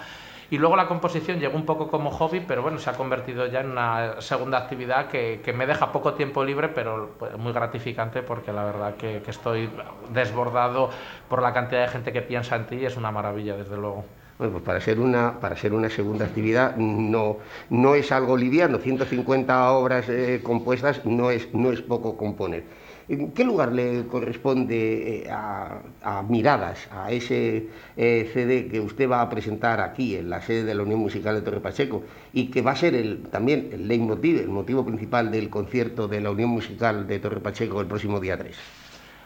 Y 0.49 0.57
luego 0.59 0.77
la 0.77 0.87
composición 0.87 1.41
llegó 1.41 1.57
un 1.57 1.65
poco 1.65 1.89
como 1.89 2.09
hobby, 2.09 2.39
pero 2.39 2.61
bueno, 2.61 2.77
se 2.77 2.89
ha 2.89 2.93
convertido 2.93 3.45
ya 3.47 3.59
en 3.59 3.71
una 3.71 4.21
segunda 4.21 4.57
actividad 4.57 5.07
que, 5.07 5.53
me 5.53 5.65
deja 5.65 5.91
poco 5.91 6.13
tiempo 6.13 6.45
libre, 6.45 6.69
pero 6.69 7.15
pues, 7.19 7.37
muy 7.37 7.51
gratificante 7.51 8.23
porque 8.23 8.53
la 8.53 8.63
verdad 8.63 8.95
que, 8.95 9.21
que 9.21 9.31
estoy 9.31 9.69
desbordado 10.13 10.89
por 11.27 11.41
la 11.41 11.51
cantidad 11.51 11.81
de 11.81 11.87
gente 11.89 12.13
que 12.13 12.21
piensa 12.21 12.55
en 12.55 12.65
ti 12.65 12.75
y 12.77 12.85
es 12.85 12.95
una 12.95 13.11
maravilla, 13.11 13.57
desde 13.57 13.75
luego. 13.75 14.05
Bueno, 14.41 14.53
pues 14.53 14.65
para 14.65 14.81
ser 14.81 14.99
una, 14.99 15.39
para 15.39 15.55
ser 15.55 15.71
una 15.71 15.87
segunda 15.87 16.25
actividad 16.25 16.75
no, 16.75 17.37
no 17.69 17.93
es 17.93 18.11
algo 18.11 18.35
liviano, 18.35 18.79
150 18.79 19.71
obras 19.71 20.09
eh, 20.09 20.39
compuestas 20.41 21.05
no 21.05 21.29
es, 21.29 21.53
no 21.53 21.71
es 21.71 21.83
poco 21.83 22.17
componer. 22.17 22.63
¿En 23.07 23.33
qué 23.33 23.43
lugar 23.43 23.71
le 23.71 24.07
corresponde 24.07 25.25
eh, 25.25 25.29
a, 25.29 26.23
Miradas, 26.27 26.87
a 26.89 27.11
ese 27.11 27.67
eh, 27.95 28.31
CD 28.33 28.67
que 28.67 28.79
usted 28.79 29.07
va 29.07 29.21
a 29.21 29.29
presentar 29.29 29.79
aquí 29.79 30.15
en 30.15 30.31
la 30.31 30.41
sede 30.41 30.63
de 30.63 30.73
la 30.73 30.81
Unión 30.81 31.01
Musical 31.01 31.35
de 31.35 31.41
Torre 31.43 31.59
Pacheco 31.59 32.01
y 32.33 32.49
que 32.49 32.63
va 32.63 32.71
a 32.71 32.75
ser 32.75 33.19
también 33.29 33.69
el 33.71 33.87
leitmotiv, 33.87 34.39
el 34.39 34.49
motivo 34.49 34.83
principal 34.83 35.29
del 35.29 35.51
concierto 35.51 36.07
de 36.07 36.19
la 36.19 36.31
Unión 36.31 36.49
Musical 36.49 37.05
de 37.05 37.19
Torre 37.19 37.41
Pacheco 37.41 37.79
el 37.79 37.85
próximo 37.85 38.19
día 38.19 38.39
3? 38.39 38.80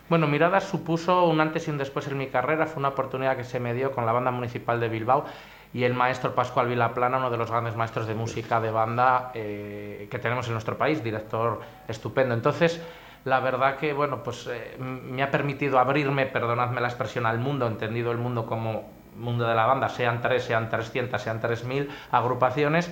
Bueno, 0.08 0.28
Miradas 0.28 0.66
supuso 0.66 1.26
un 1.26 1.42
antes 1.42 1.68
y 1.68 1.72
un 1.72 1.78
después 1.78 2.08
en 2.08 2.18
mi 2.18 2.28
carrera, 2.28 2.68
fue 2.68 2.80
una 2.80 2.90
oportunidad 2.90 3.36
que 3.36 3.44
se 3.44 3.60
me 3.60 3.74
dio 3.74 3.92
con 3.92 4.06
la 4.06 4.12
banda 4.12 4.30
municipal 4.30 4.80
de 4.80 4.88
Bilbao 4.88 5.26
y 5.74 5.84
el 5.84 5.94
maestro 5.94 6.36
Pascual 6.36 6.68
Vilaplana, 6.68 7.18
uno 7.18 7.32
de 7.32 7.38
los 7.38 7.50
grandes 7.50 7.76
maestros 7.76 8.06
de 8.06 8.14
música 8.14 8.62
de 8.62 8.72
banda 8.72 9.32
eh, 9.34 10.08
que 10.10 10.20
tenemos 10.20 10.46
en 10.48 10.54
nuestro 10.54 10.78
país, 10.78 11.04
director 11.04 11.60
estupendo. 11.88 12.36
Entonces, 12.36 12.82
la 13.26 13.40
verdad 13.40 13.78
que, 13.78 13.94
bueno, 13.94 14.22
pues 14.24 14.48
eh, 14.48 14.78
me 14.80 15.24
ha 15.24 15.32
permitido 15.32 15.80
abrirme, 15.80 16.28
perdonadme 16.28 16.80
la 16.82 16.88
expresión, 16.88 17.26
al 17.26 17.40
mundo, 17.40 17.66
entendido 17.66 18.12
el 18.12 18.20
mundo 18.20 18.46
como 18.46 18.94
mundo 19.18 19.48
de 19.48 19.56
la 19.56 19.66
banda, 19.66 19.90
sean 19.90 20.22
tres, 20.22 20.44
sean 20.44 20.70
300, 20.70 21.22
sean 21.22 21.42
3.000 21.42 21.90
agrupaciones, 22.12 22.92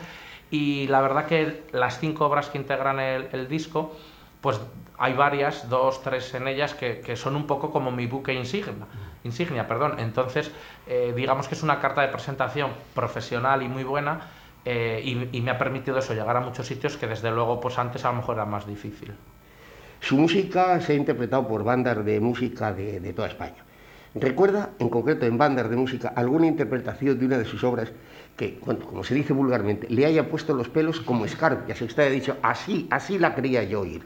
y 0.49 0.87
la 0.87 1.01
verdad 1.01 1.25
que 1.25 1.63
las 1.71 1.99
cinco 1.99 2.25
obras 2.25 2.49
que 2.49 2.57
integran 2.57 2.99
el, 2.99 3.47
disco, 3.47 3.95
pues 4.41 4.59
hay 5.03 5.13
varias, 5.13 5.69
dos, 5.69 6.01
tres 6.01 6.33
en 6.33 6.47
ellas, 6.47 6.73
que, 6.73 7.01
que 7.01 7.15
son 7.15 7.35
un 7.35 7.45
poco 7.45 7.71
como 7.71 7.91
mi 7.91 8.07
buque 8.07 8.33
insignia 8.33 8.87
insignia, 9.23 9.67
perdón. 9.67 9.99
Entonces, 9.99 10.51
eh, 10.87 11.13
digamos 11.15 11.47
que 11.47 11.55
es 11.55 11.63
una 11.63 11.79
carta 11.79 12.01
de 12.01 12.09
presentación 12.09 12.71
profesional 12.93 13.61
y 13.61 13.67
muy 13.67 13.83
buena 13.83 14.21
eh, 14.65 15.29
y, 15.31 15.41
me 15.41 15.51
ha 15.51 15.57
permitido 15.57 15.97
eso, 15.97 16.13
llegar 16.13 16.37
a 16.37 16.39
muchos 16.39 16.67
sitios 16.67 16.97
que 16.97 17.07
desde 17.07 17.31
luego 17.31 17.59
pues 17.59 17.77
antes 17.77 18.05
a 18.05 18.11
lo 18.11 18.17
mejor 18.17 18.35
era 18.35 18.45
más 18.45 18.65
difícil. 18.65 19.13
Su 19.99 20.17
música 20.17 20.79
se 20.81 20.93
ha 20.93 20.95
interpretado 20.95 21.47
por 21.47 21.63
bandas 21.63 22.03
de 22.03 22.19
música 22.19 22.73
de, 22.73 23.13
toda 23.13 23.29
España. 23.29 23.63
¿Recuerda, 24.15 24.69
en 24.79 24.89
concreto 24.89 25.25
en 25.25 25.37
bandas 25.37 25.69
de 25.69 25.75
música, 25.75 26.13
alguna 26.15 26.45
interpretación 26.45 27.17
de 27.17 27.25
una 27.25 27.37
de 27.37 27.45
sus 27.45 27.63
obras 27.63 27.91
que, 28.37 28.59
como 28.59 29.03
se 29.03 29.15
dice 29.15 29.33
vulgarmente, 29.33 29.87
le 29.89 30.05
haya 30.05 30.29
puesto 30.29 30.53
los 30.53 30.69
pelos 30.69 30.99
como 30.99 31.25
escarpias? 31.25 31.81
Usted 31.81 32.03
ha 32.03 32.09
dicho, 32.09 32.37
así, 32.43 32.87
así 32.91 33.17
la 33.17 33.33
quería 33.33 33.63
yo 33.63 33.81
oír. 33.81 34.03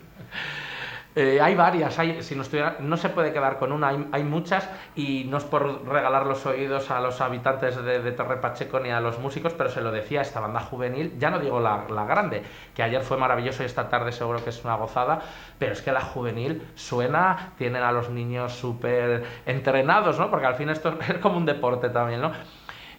Eh, 1.20 1.42
hay 1.42 1.56
varias, 1.56 1.98
hay, 1.98 2.22
si 2.22 2.36
no, 2.36 2.44
no 2.80 2.96
se 2.96 3.10
puede 3.10 3.34
quedar 3.34 3.58
con 3.58 3.72
una, 3.72 3.88
hay, 4.12 4.24
muchas 4.24 4.70
y 4.96 5.24
no 5.24 5.38
es 5.38 5.46
por 5.46 5.84
regalar 5.88 6.28
los 6.28 6.46
oídos 6.46 6.92
a 6.92 7.02
los 7.02 7.22
habitantes 7.22 7.84
de, 7.84 8.12
Torre 8.12 8.38
Pacheco 8.38 8.80
ni 8.80 8.92
a 8.92 9.00
los 9.00 9.18
músicos, 9.18 9.56
pero 9.56 9.72
se 9.72 9.82
lo 9.82 9.92
decía 9.92 10.22
esta 10.22 10.42
banda 10.42 10.60
juvenil, 10.60 11.18
ya 11.18 11.32
no 11.32 11.40
digo 11.40 11.60
la, 11.60 11.88
grande, 12.08 12.44
que 12.76 12.84
ayer 12.84 13.02
fue 13.02 13.18
maravilloso 13.18 13.64
y 13.64 13.66
esta 13.66 13.90
tarde 13.90 14.12
seguro 14.12 14.44
que 14.44 14.52
es 14.52 14.64
una 14.64 14.76
gozada, 14.76 15.22
pero 15.58 15.74
es 15.74 15.82
que 15.82 15.92
la 15.92 16.02
juvenil 16.02 16.62
suena, 16.76 17.54
tienen 17.58 17.82
a 17.82 17.92
los 17.92 18.12
niños 18.12 18.54
súper 18.54 19.26
entrenados, 19.48 20.20
¿no? 20.20 20.30
Porque 20.30 20.46
al 20.46 20.54
fin 20.54 20.70
esto 20.70 21.00
es 21.10 21.18
como 21.18 21.38
un 21.38 21.48
deporte 21.48 21.90
también, 21.90 22.22
¿no? 22.22 22.32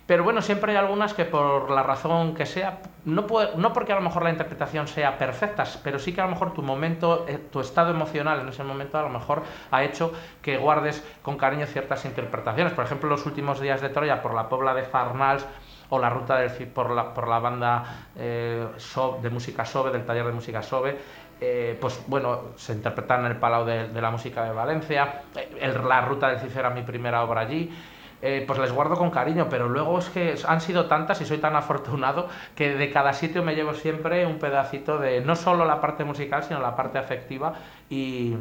Pero 0.08 0.24
bueno, 0.24 0.40
siempre 0.40 0.72
hay 0.72 0.78
algunas 0.78 1.12
que 1.12 1.26
por 1.26 1.70
la 1.70 1.82
razón 1.82 2.34
que 2.34 2.46
sea, 2.46 2.78
no, 3.04 3.26
no 3.56 3.72
porque 3.74 3.92
a 3.92 3.94
lo 3.94 4.00
mejor 4.00 4.22
la 4.22 4.30
interpretación 4.30 4.88
sea 4.88 5.18
perfecta, 5.18 5.64
pero 5.84 5.98
sí 5.98 6.14
que 6.14 6.22
a 6.22 6.24
lo 6.24 6.30
mejor 6.30 6.54
tu 6.54 6.62
momento, 6.62 7.26
eh, 7.28 7.36
tu 7.52 7.60
estado 7.60 7.90
emocional 7.90 8.40
en 8.40 8.48
ese 8.48 8.64
momento 8.64 8.96
a 8.96 9.02
lo 9.02 9.10
mejor 9.10 9.42
ha 9.70 9.84
hecho 9.84 10.14
que 10.40 10.56
guardes 10.56 11.04
con 11.20 11.36
cariño 11.36 11.66
ciertas 11.66 12.06
interpretaciones. 12.06 12.72
Por 12.72 12.86
ejemplo, 12.86 13.10
los 13.10 13.26
últimos 13.26 13.60
días 13.60 13.82
de 13.82 13.90
Troya 13.90 14.22
por 14.22 14.32
la 14.32 14.48
Pobla 14.48 14.72
de 14.72 14.84
Farnals 14.84 15.44
o 15.90 15.98
la 15.98 16.08
ruta 16.08 16.38
del, 16.38 16.68
por, 16.68 16.88
la, 16.88 17.12
por 17.12 17.28
la 17.28 17.38
banda 17.38 18.06
eh, 18.16 18.66
de 19.20 19.28
música 19.28 19.66
Sobe, 19.66 19.90
del 19.90 20.06
taller 20.06 20.24
de 20.24 20.32
música 20.32 20.62
Sobe, 20.62 20.96
eh, 21.38 21.76
pues 21.78 22.02
bueno, 22.06 22.44
se 22.56 22.72
interpretan 22.72 23.26
en 23.26 23.32
el 23.32 23.36
Palau 23.36 23.66
de, 23.66 23.88
la 23.92 24.10
Música 24.10 24.42
de 24.44 24.52
Valencia, 24.52 25.24
la 25.86 26.00
ruta 26.00 26.30
del 26.30 26.40
Cifera, 26.40 26.70
mi 26.70 26.80
primera 26.80 27.22
obra 27.22 27.42
allí. 27.42 27.70
Eh, 28.20 28.42
pues 28.46 28.58
les 28.58 28.72
guardo 28.72 28.96
con 28.96 29.10
cariño, 29.10 29.46
pero 29.48 29.68
luego 29.68 30.00
es 30.00 30.08
que 30.08 30.34
han 30.46 30.60
sido 30.60 30.86
tantas 30.86 31.20
y 31.20 31.24
soy 31.24 31.38
tan 31.38 31.54
afortunado 31.54 32.28
que 32.56 32.74
de 32.74 32.90
cada 32.90 33.12
sitio 33.12 33.44
me 33.44 33.54
llevo 33.54 33.74
siempre 33.74 34.26
un 34.26 34.40
pedacito 34.40 34.98
de 34.98 35.20
no 35.20 35.36
solo 35.36 35.64
la 35.64 35.80
parte 35.80 36.04
musical, 36.04 36.42
sino 36.42 36.60
la 36.60 36.74
parte 36.74 36.98
afectiva. 36.98 37.54
Y 37.88 38.34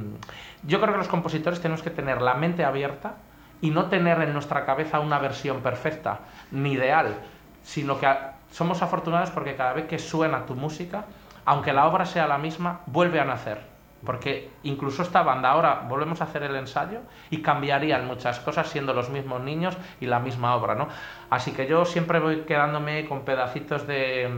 yo 0.63 0.81
creo 0.81 0.93
que 0.93 0.97
los 0.97 1.07
compositores 1.07 1.61
tenemos 1.61 1.83
que 1.83 1.91
tener 1.91 2.23
la 2.23 2.33
mente 2.33 2.65
abierta 2.65 3.15
y 3.61 3.69
no 3.69 3.85
tener 3.85 4.19
en 4.21 4.33
nuestra 4.33 4.65
cabeza 4.65 4.99
una 4.99 5.19
versión 5.19 5.61
perfecta 5.61 6.21
ni 6.51 6.73
ideal, 6.73 7.15
sino 7.61 7.99
que 7.99 8.07
somos 8.51 8.81
afortunados 8.81 9.29
porque 9.29 9.55
cada 9.55 9.73
vez 9.73 9.85
que 9.85 9.99
suena 9.99 10.45
tu 10.47 10.55
música, 10.55 11.05
aunque 11.45 11.71
la 11.71 11.85
obra 11.85 12.05
sea 12.05 12.25
la 12.27 12.39
misma, 12.39 12.81
vuelve 12.87 13.19
a 13.19 13.25
nacer 13.25 13.76
porque 14.05 14.49
incluso 14.63 15.01
esta 15.01 15.23
banda 15.23 15.49
ahora 15.49 15.85
volvemos 15.89 16.21
a 16.21 16.25
hacer 16.25 16.43
el 16.43 16.55
ensayo 16.55 16.99
y 17.29 17.41
cambiarían 17.41 18.05
muchas 18.05 18.39
cosas 18.39 18.69
siendo 18.69 18.93
los 18.93 19.09
mismos 19.09 19.41
niños 19.41 19.77
y 19.99 20.05
la 20.05 20.19
misma 20.19 20.55
obra, 20.55 20.75
¿no? 20.75 20.87
Así 21.29 21.51
que 21.51 21.67
yo 21.67 21.85
siempre 21.85 22.19
voy 22.19 22.41
quedándome 22.41 23.05
con 23.07 23.21
pedacitos 23.21 23.87
de, 23.87 24.29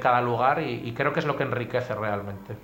cada 0.00 0.20
lugar 0.20 0.62
y, 0.62 0.92
creo 0.92 1.12
que 1.12 1.20
es 1.20 1.26
lo 1.26 1.36
que 1.36 1.44
enriquece 1.44 1.94
realmente. 1.94 2.54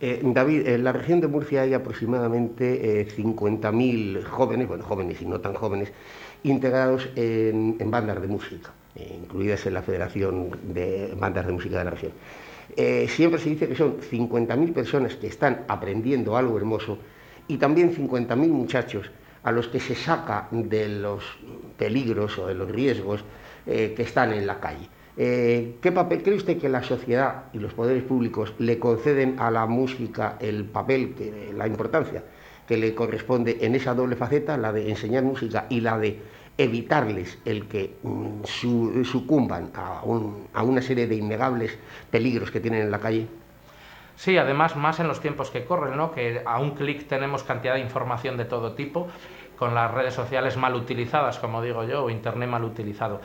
Eh, 0.00 0.20
David, 0.22 0.66
en 0.68 0.84
la 0.84 0.92
región 0.92 1.20
de 1.20 1.28
Murcia 1.28 1.62
hay 1.62 1.72
aproximadamente 1.72 3.06
50.000 3.16 4.18
eh, 4.18 4.22
jóvenes, 4.22 4.68
bueno, 4.68 4.84
jóvenes 4.84 5.22
y 5.22 5.26
no 5.26 5.40
tan 5.40 5.54
jóvenes, 5.54 5.92
integrados 6.42 7.08
en, 7.16 7.78
bandas 7.90 8.20
de 8.20 8.28
música, 8.28 8.70
eh, 8.94 9.18
incluidas 9.22 9.66
en 9.66 9.74
la 9.74 9.82
Federación 9.82 10.50
de 10.74 11.14
Bandas 11.18 11.46
de 11.46 11.52
Música 11.52 11.78
de 11.78 11.84
la 11.84 11.90
región. 11.90 12.12
Eh, 12.74 13.06
siempre 13.08 13.40
se 13.40 13.50
dice 13.50 13.68
que 13.68 13.76
son 13.76 13.98
50.000 14.00 14.72
personas 14.72 15.14
que 15.14 15.28
están 15.28 15.64
aprendiendo 15.68 16.36
algo 16.36 16.56
hermoso 16.56 16.98
y 17.48 17.58
también 17.58 17.94
50.000 17.94 18.36
muchachos 18.48 19.10
a 19.42 19.52
los 19.52 19.68
que 19.68 19.78
se 19.78 19.94
saca 19.94 20.48
de 20.50 20.88
los 20.88 21.22
peligros 21.78 22.36
o 22.38 22.48
de 22.48 22.54
los 22.54 22.70
riesgos 22.70 23.24
eh, 23.66 23.94
que 23.96 24.02
están 24.02 24.32
en 24.32 24.46
la 24.46 24.58
calle. 24.58 24.88
Eh, 25.16 25.76
¿Qué 25.80 25.92
papel 25.92 26.22
cree 26.22 26.36
usted 26.36 26.58
que 26.58 26.68
la 26.68 26.82
sociedad 26.82 27.44
y 27.52 27.58
los 27.58 27.72
poderes 27.72 28.02
públicos 28.02 28.52
le 28.58 28.78
conceden 28.78 29.36
a 29.38 29.50
la 29.50 29.64
música 29.66 30.36
el 30.40 30.64
papel, 30.64 31.14
la 31.56 31.66
importancia 31.66 32.24
que 32.66 32.76
le 32.76 32.94
corresponde 32.94 33.58
en 33.60 33.74
esa 33.74 33.94
doble 33.94 34.16
faceta, 34.16 34.56
la 34.56 34.72
de 34.72 34.90
enseñar 34.90 35.22
música 35.22 35.66
y 35.70 35.80
la 35.80 35.98
de 35.98 36.18
evitarles 36.58 37.38
el 37.44 37.68
que 37.68 37.96
mm, 38.02 38.44
sucumban 39.04 39.70
a, 39.74 40.00
a, 40.54 40.62
una 40.62 40.82
serie 40.82 41.06
de 41.06 41.16
innegables 41.16 41.78
peligros 42.10 42.50
que 42.50 42.60
tienen 42.60 42.82
en 42.82 42.90
la 42.90 43.00
calle? 43.00 43.26
Sí, 44.16 44.38
además 44.38 44.76
más 44.76 44.98
en 44.98 45.08
los 45.08 45.20
tiempos 45.20 45.50
que 45.50 45.64
corren, 45.64 45.96
¿no? 45.96 46.12
que 46.12 46.42
a 46.46 46.58
un 46.58 46.70
clic 46.70 47.06
tenemos 47.06 47.42
cantidad 47.42 47.74
de 47.74 47.80
información 47.80 48.38
de 48.38 48.46
todo 48.46 48.72
tipo, 48.72 49.08
con 49.58 49.74
las 49.74 49.90
redes 49.90 50.14
sociales 50.14 50.56
mal 50.56 50.74
utilizadas, 50.74 51.38
como 51.38 51.62
digo 51.62 51.84
yo, 51.84 52.04
o 52.04 52.10
Internet 52.10 52.48
mal 52.48 52.64
utilizado. 52.64 53.20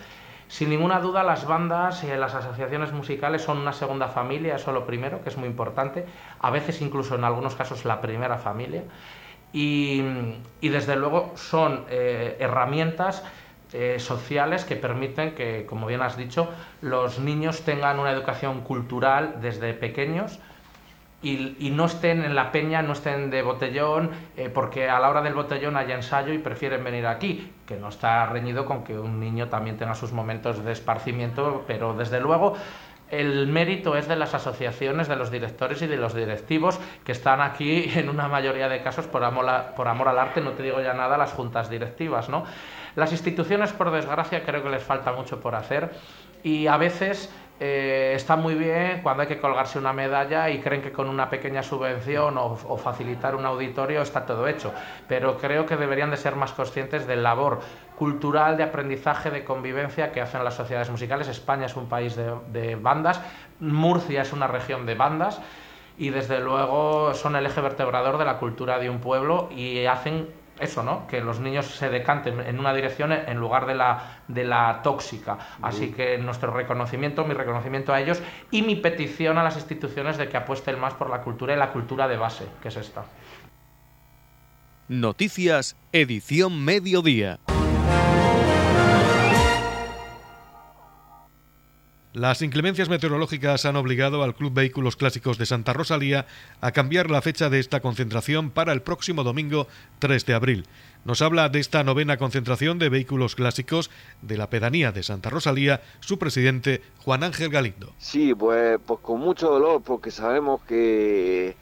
Sin 0.51 0.69
ninguna 0.69 0.99
duda, 0.99 1.23
las 1.23 1.47
bandas 1.47 2.03
y 2.03 2.07
las 2.07 2.35
asociaciones 2.35 2.91
musicales 2.91 3.41
son 3.41 3.59
una 3.59 3.71
segunda 3.71 4.09
familia, 4.09 4.55
eso 4.55 4.73
lo 4.73 4.85
primero, 4.85 5.23
que 5.23 5.29
es 5.29 5.37
muy 5.37 5.47
importante, 5.47 6.05
a 6.41 6.49
veces 6.49 6.81
incluso 6.81 7.15
en 7.15 7.23
algunos 7.23 7.55
casos 7.55 7.85
la 7.85 8.01
primera 8.01 8.37
familia. 8.37 8.83
Y, 9.53 10.01
desde 10.61 10.95
luego 10.95 11.33
son 11.35 11.85
eh, 11.89 12.37
herramientas 12.39 13.23
eh, 13.73 13.97
sociales 13.99 14.65
que 14.65 14.75
permiten 14.75 15.33
que, 15.33 15.65
como 15.65 15.87
bien 15.87 16.01
has 16.01 16.17
dicho, 16.17 16.49
los 16.81 17.19
niños 17.19 17.61
tengan 17.61 17.99
una 17.99 18.11
educación 18.11 18.61
cultural 18.61 19.37
desde 19.41 19.73
pequeños 19.73 20.39
y, 21.23 21.69
no 21.71 21.85
estén 21.85 22.23
en 22.23 22.33
la 22.33 22.51
peña, 22.51 22.81
no 22.81 22.93
estén 22.93 23.29
de 23.29 23.43
botellón, 23.43 24.09
eh, 24.35 24.49
porque 24.49 24.89
a 24.89 24.99
la 24.99 25.09
hora 25.09 25.21
del 25.21 25.35
botellón 25.35 25.77
hay 25.77 25.91
ensayo 25.91 26.33
y 26.33 26.39
prefieren 26.39 26.83
venir 26.83 27.05
aquí, 27.05 27.51
que 27.67 27.77
no 27.77 27.89
está 27.89 28.25
reñido 28.25 28.65
con 28.65 28.83
que 28.83 28.97
un 28.97 29.19
niño 29.19 29.47
también 29.47 29.77
tenga 29.77 29.93
sus 29.93 30.11
momentos 30.13 30.65
de 30.65 30.71
esparcimiento, 30.71 31.63
pero 31.67 31.93
desde 31.93 32.19
luego 32.19 32.55
el 33.11 33.47
mérito 33.47 33.95
es 33.95 34.07
de 34.07 34.15
las 34.15 34.33
asociaciones, 34.33 35.07
de 35.07 35.15
los 35.17 35.29
directores 35.29 35.81
y 35.81 35.87
de 35.87 35.97
los 35.97 36.15
directivos 36.15 36.79
que 37.03 37.11
están 37.11 37.41
aquí 37.41 37.91
en 37.95 38.09
una 38.09 38.27
mayoría 38.27 38.69
de 38.69 38.81
casos 38.81 39.05
por 39.07 39.23
amor, 39.23 39.47
al 39.47 40.19
arte, 40.19 40.41
no 40.41 40.51
te 40.51 40.63
digo 40.63 40.81
ya 40.81 40.93
nada, 40.93 41.17
las 41.17 41.33
juntas 41.33 41.69
directivas. 41.69 42.29
¿no? 42.29 42.45
Las 42.95 43.11
instituciones, 43.11 43.73
por 43.73 43.91
desgracia, 43.91 44.43
creo 44.43 44.63
que 44.63 44.69
les 44.69 44.83
falta 44.83 45.11
mucho 45.11 45.39
por 45.39 45.55
hacer 45.55 45.91
y 46.43 46.67
a 46.67 46.77
veces 46.77 47.29
eh, 47.63 48.13
está 48.15 48.37
muy 48.37 48.55
bien 48.55 49.01
cuando 49.03 49.21
hay 49.21 49.27
que 49.27 49.39
colgarse 49.39 49.77
una 49.77 49.93
medalla 49.93 50.49
y 50.49 50.61
creen 50.61 50.81
que 50.81 50.91
con 50.91 51.07
una 51.07 51.29
pequeña 51.29 51.61
subvención 51.61 52.35
o, 52.39 52.55
facilitar 52.75 53.35
un 53.35 53.45
auditorio 53.45 54.01
está 54.01 54.25
todo 54.25 54.47
hecho. 54.47 54.73
Pero 55.07 55.37
creo 55.37 55.67
que 55.67 55.77
deberían 55.77 56.09
de 56.09 56.17
ser 56.17 56.35
más 56.35 56.53
conscientes 56.53 57.05
del 57.05 57.21
labor 57.21 57.59
cultural, 57.99 58.57
de 58.57 58.63
aprendizaje, 58.63 59.29
de 59.29 59.43
convivencia 59.43 60.11
que 60.11 60.21
hacen 60.21 60.43
las 60.43 60.55
sociedades 60.55 60.89
musicales. 60.89 61.27
España 61.27 61.67
es 61.67 61.75
un 61.75 61.87
país 61.87 62.15
de, 62.15 62.33
de 62.51 62.75
bandas, 62.77 63.21
Murcia 63.59 64.23
es 64.23 64.33
una 64.33 64.47
región 64.47 64.87
de 64.87 64.95
bandas 64.95 65.39
y 65.99 66.09
desde 66.09 66.39
luego 66.39 67.13
son 67.13 67.35
el 67.35 67.45
eje 67.45 67.61
vertebrador 67.61 68.17
de 68.17 68.25
la 68.25 68.39
cultura 68.39 68.79
de 68.79 68.89
un 68.89 69.01
pueblo 69.01 69.49
y 69.55 69.85
hacen 69.85 70.29
eso, 70.61 70.83
¿no? 70.83 71.07
Que 71.07 71.21
los 71.21 71.39
niños 71.39 71.65
se 71.65 71.89
decanten 71.89 72.39
en 72.39 72.59
una 72.59 72.73
dirección 72.73 73.11
en 73.11 73.37
lugar 73.37 73.65
de 73.65 73.75
la, 73.75 74.21
de 74.27 74.43
la 74.43 74.81
tóxica. 74.83 75.37
Así 75.61 75.91
que 75.91 76.17
nuestro 76.17 76.51
reconocimiento, 76.51 77.25
mi 77.25 77.33
reconocimiento 77.33 77.93
a 77.93 77.99
ellos 77.99 78.21
y 78.51 78.61
mi 78.61 78.75
petición 78.75 79.37
a 79.37 79.43
las 79.43 79.55
instituciones 79.55 80.17
de 80.17 80.29
que 80.29 80.37
apuesten 80.37 80.79
más 80.79 80.93
por 80.93 81.09
la 81.09 81.21
cultura 81.21 81.53
y 81.53 81.57
la 81.57 81.71
cultura 81.71 82.07
de 82.07 82.17
base, 82.17 82.45
que 82.61 82.69
es 82.69 82.77
esta. 82.77 83.03
Noticias, 84.87 85.77
edición 85.93 86.63
mediodía. 86.63 87.39
Las 92.21 92.43
inclemencias 92.43 92.87
meteorológicas 92.87 93.65
han 93.65 93.75
obligado 93.77 94.21
al 94.21 94.35
Club 94.35 94.53
Vehículos 94.53 94.95
Clásicos 94.95 95.39
de 95.39 95.47
Santa 95.47 95.73
Rosalía 95.73 96.27
a 96.61 96.71
cambiar 96.71 97.09
la 97.09 97.23
fecha 97.23 97.49
de 97.49 97.57
esta 97.57 97.79
concentración 97.79 98.51
para 98.51 98.73
el 98.73 98.83
próximo 98.83 99.23
domingo 99.23 99.65
3 99.97 100.27
de 100.27 100.35
abril. 100.35 100.67
nos 101.03 101.23
habla 101.23 101.49
de 101.49 101.59
esta 101.59 101.83
novena 101.83 102.17
concentración 102.17 102.77
de 102.77 102.89
vehículos 102.89 103.35
clásicos 103.35 103.89
de 104.21 104.37
la 104.37 104.51
pedanía 104.51 104.91
de 104.91 105.01
Santa 105.01 105.31
Rosalía, 105.31 105.81
su 105.99 106.19
presidente 106.19 106.83
Juan 106.99 107.23
Ángel 107.23 107.49
Galindo. 107.49 107.91
Sí, 107.97 108.35
pues, 108.35 108.79
pues 108.85 108.99
con 108.99 109.19
mucho 109.19 109.49
dolor, 109.49 109.81
porque 109.81 110.11
sabemos 110.11 110.61
que 110.61 111.55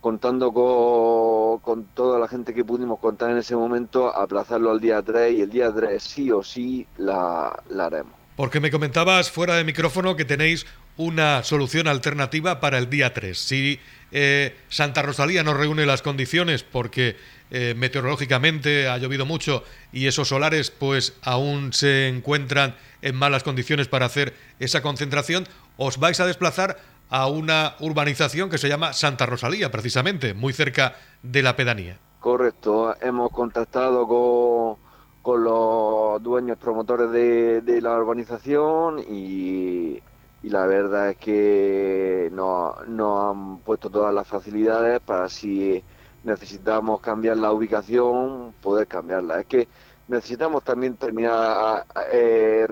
contando 0.00 0.50
con, 0.50 1.58
con, 1.58 1.84
toda 1.92 2.18
la 2.18 2.26
gente 2.26 2.54
que 2.54 2.64
pudimos 2.64 3.00
contar 3.00 3.32
en 3.32 3.36
ese 3.36 3.54
momento, 3.54 4.16
aplazarlo 4.16 4.70
al 4.70 4.80
día 4.80 5.02
3 5.02 5.34
y 5.34 5.42
el 5.42 5.50
día 5.50 5.70
3 5.70 6.02
sí 6.02 6.30
o 6.30 6.42
sí 6.42 6.86
la, 6.96 7.62
la 7.68 7.84
haremos. 7.84 8.19
Porque 8.36 8.60
me 8.60 8.70
comentabas 8.70 9.30
fuera 9.30 9.56
de 9.56 9.64
micrófono 9.64 10.16
que 10.16 10.24
tenéis 10.24 10.66
una 10.96 11.42
solución 11.42 11.88
alternativa 11.88 12.60
para 12.60 12.78
el 12.78 12.90
día 12.90 13.14
3. 13.14 13.38
Si 13.38 13.80
eh, 14.12 14.56
Santa 14.68 15.02
Rosalía 15.02 15.42
no 15.42 15.54
reúne 15.54 15.86
las 15.86 16.02
condiciones 16.02 16.62
porque 16.62 17.16
eh, 17.50 17.74
meteorológicamente 17.76 18.88
ha 18.88 18.98
llovido 18.98 19.26
mucho 19.26 19.64
y 19.92 20.06
esos 20.06 20.28
solares 20.28 20.70
pues 20.70 21.14
aún 21.22 21.72
se 21.72 22.08
encuentran 22.08 22.76
en 23.02 23.16
malas 23.16 23.42
condiciones 23.42 23.88
para 23.88 24.06
hacer 24.06 24.34
esa 24.58 24.82
concentración, 24.82 25.46
os 25.76 25.98
vais 25.98 26.20
a 26.20 26.26
desplazar 26.26 26.78
a 27.08 27.26
una 27.26 27.74
urbanización 27.80 28.50
que 28.50 28.58
se 28.58 28.68
llama 28.68 28.92
Santa 28.92 29.26
Rosalía, 29.26 29.70
precisamente, 29.70 30.34
muy 30.34 30.52
cerca 30.52 30.96
de 31.22 31.42
la 31.42 31.56
pedanía. 31.56 31.98
Correcto, 32.20 32.94
hemos 33.00 33.30
contactado 33.32 34.06
con, 34.06 34.76
con 35.22 35.44
los 35.44 36.22
dueños 36.22 36.58
promotores 36.58 37.10
de, 37.10 37.80
la 37.80 37.96
urbanización 37.98 39.00
y, 39.00 40.02
y, 40.42 40.48
la 40.48 40.66
verdad 40.66 41.10
es 41.10 41.16
que 41.18 42.30
nos, 42.32 42.88
nos 42.88 43.30
han 43.30 43.58
puesto 43.58 43.90
todas 43.90 44.14
las 44.14 44.26
facilidades 44.26 45.00
para 45.00 45.28
si 45.28 45.82
necesitamos 46.24 47.00
cambiar 47.00 47.36
la 47.36 47.52
ubicación, 47.52 48.54
poder 48.62 48.86
cambiarla. 48.86 49.40
Es 49.40 49.46
que 49.46 49.68
necesitamos 50.10 50.64
también 50.64 50.96
terminar 50.96 51.34
a, 51.34 51.86
eh, 52.12 52.66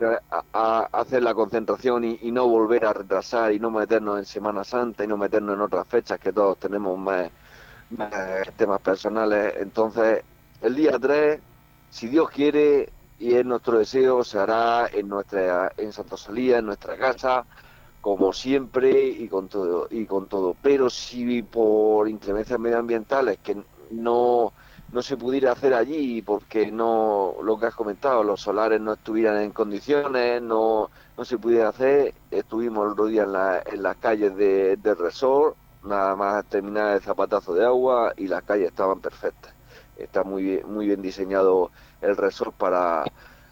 hacer 0.52 1.22
la 1.22 1.34
concentración 1.34 2.04
y, 2.04 2.32
no 2.32 2.48
volver 2.48 2.84
a 2.84 2.92
retrasar 2.92 3.52
y 3.52 3.60
no 3.60 3.70
meternos 3.70 4.18
en 4.18 4.24
Semana 4.24 4.64
Santa 4.64 5.04
y 5.04 5.06
no 5.06 5.16
meternos 5.16 5.54
en 5.54 5.62
otras 5.62 5.86
fechas 5.86 6.18
que 6.18 6.32
todos 6.32 6.58
tenemos 6.58 6.98
más, 6.98 7.30
temas 8.56 8.80
personales. 8.80 9.54
Entonces, 9.58 10.22
el 10.60 10.74
día 10.74 10.98
3, 10.98 11.40
si 11.90 12.08
Dios 12.08 12.30
quiere 12.30 12.92
y 13.18 13.34
es 13.34 13.44
nuestro 13.44 13.78
deseo, 13.78 14.22
se 14.24 14.38
hará 14.38 14.86
en 14.92 15.08
nuestra 15.08 15.72
en 15.76 15.92
Santa 15.92 16.16
Salía, 16.16 16.58
en 16.58 16.66
nuestra 16.66 16.96
casa, 16.96 17.44
como 18.00 18.32
siempre 18.32 19.06
y 19.08 19.28
con 19.28 19.48
todo 19.48 19.88
y 19.90 20.06
con 20.06 20.28
todo. 20.28 20.56
Pero 20.62 20.88
si 20.90 21.42
por 21.42 22.08
inclemencias 22.08 22.58
medioambientales 22.60 23.38
que 23.38 23.56
no 23.90 24.52
no 24.92 25.02
se 25.02 25.16
pudiera 25.16 25.52
hacer 25.52 25.74
allí 25.74 26.22
porque 26.22 26.70
no 26.72 27.34
lo 27.42 27.58
que 27.58 27.66
has 27.66 27.74
comentado 27.74 28.22
los 28.24 28.40
solares 28.40 28.80
no 28.80 28.94
estuvieran 28.94 29.42
en 29.42 29.52
condiciones 29.52 30.40
no 30.42 30.90
no 31.16 31.24
se 31.24 31.38
pudiera 31.38 31.68
hacer 31.68 32.14
estuvimos 32.30 32.86
el 32.86 32.92
otro 32.92 33.06
día 33.06 33.24
en, 33.24 33.32
la, 33.32 33.62
en 33.66 33.82
las 33.82 33.96
calles 33.98 34.34
de, 34.36 34.76
del 34.78 34.96
resort 34.96 35.56
nada 35.82 36.16
más 36.16 36.44
terminar 36.46 36.94
el 36.96 37.02
zapatazo 37.02 37.54
de 37.54 37.64
agua 37.66 38.14
y 38.16 38.28
las 38.28 38.42
calles 38.44 38.68
estaban 38.68 39.00
perfectas 39.00 39.57
está 39.98 40.24
muy 40.24 40.42
bien, 40.42 40.72
muy 40.72 40.86
bien 40.86 41.02
diseñado 41.02 41.70
el 42.00 42.16
resort 42.16 42.54
para 42.54 43.04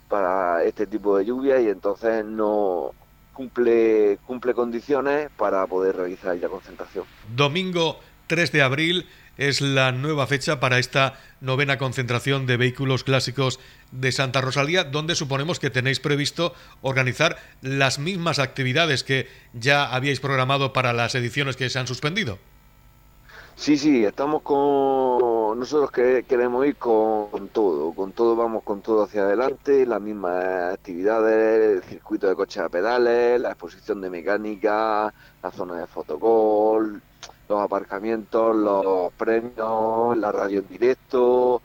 para 0.08 0.62
este 0.64 0.86
tipo 0.86 1.18
de 1.18 1.24
lluvia 1.24 1.60
y 1.60 1.68
entonces 1.68 2.24
no 2.24 2.92
cumple 3.32 4.18
cumple 4.26 4.54
condiciones 4.54 5.30
para 5.36 5.66
poder 5.66 5.96
realizar 5.96 6.36
la 6.36 6.48
concentración 6.48 7.04
domingo 7.34 7.98
3 8.28 8.52
de 8.52 8.62
abril 8.62 9.06
es 9.36 9.60
la 9.60 9.92
nueva 9.92 10.26
fecha 10.26 10.60
para 10.60 10.78
esta 10.78 11.18
novena 11.40 11.78
concentración 11.78 12.46
de 12.46 12.56
vehículos 12.56 13.04
clásicos 13.04 13.60
de 13.92 14.12
Santa 14.12 14.40
Rosalía, 14.40 14.84
donde 14.84 15.14
suponemos 15.14 15.58
que 15.58 15.70
tenéis 15.70 16.00
previsto 16.00 16.54
organizar 16.80 17.36
las 17.60 17.98
mismas 17.98 18.38
actividades 18.38 19.04
que 19.04 19.28
ya 19.52 19.84
habíais 19.84 20.20
programado 20.20 20.72
para 20.72 20.92
las 20.92 21.14
ediciones 21.14 21.56
que 21.56 21.68
se 21.68 21.78
han 21.78 21.86
suspendido. 21.86 22.38
Sí, 23.58 23.76
sí, 23.78 24.04
estamos 24.04 24.42
con 24.42 25.58
nosotros 25.58 25.90
que 25.90 26.24
queremos 26.24 26.66
ir 26.66 26.76
con, 26.76 27.48
todo, 27.48 27.92
con 27.94 28.12
todo 28.12 28.36
vamos 28.36 28.62
con 28.62 28.82
todo 28.82 29.02
hacia 29.04 29.22
adelante, 29.22 29.86
las 29.86 30.00
mismas 30.00 30.74
actividades, 30.74 31.78
el 31.78 31.82
circuito 31.82 32.28
de 32.28 32.36
coches 32.36 32.62
a 32.62 32.68
pedales, 32.68 33.40
la 33.40 33.50
exposición 33.50 34.00
de 34.02 34.10
mecánica, 34.10 35.12
la 35.42 35.50
zona 35.50 35.78
de 35.78 35.86
fotocall, 35.86 37.02
los 37.48 37.60
aparcamientos, 37.62 38.54
los 38.54 39.12
premios, 39.14 40.16
la 40.18 40.30
radio 40.32 40.60
en 40.60 40.68
directo, 40.68 41.62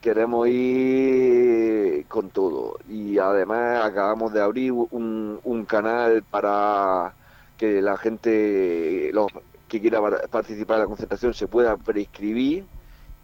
queremos 0.00 0.48
ir 0.48 2.06
con 2.08 2.30
todo. 2.30 2.78
Y 2.88 3.18
además 3.18 3.84
acabamos 3.84 4.32
de 4.32 4.42
abrir 4.42 4.72
un, 4.72 5.40
un 5.44 5.64
canal 5.66 6.22
para 6.24 7.14
que 7.56 7.80
la 7.82 7.96
gente 7.96 9.10
los 9.12 9.28
que 9.68 9.80
quiera 9.80 10.00
participar 10.28 10.76
en 10.76 10.82
la 10.82 10.86
concentración 10.86 11.34
se 11.34 11.46
pueda 11.46 11.76
prescribir 11.76 12.64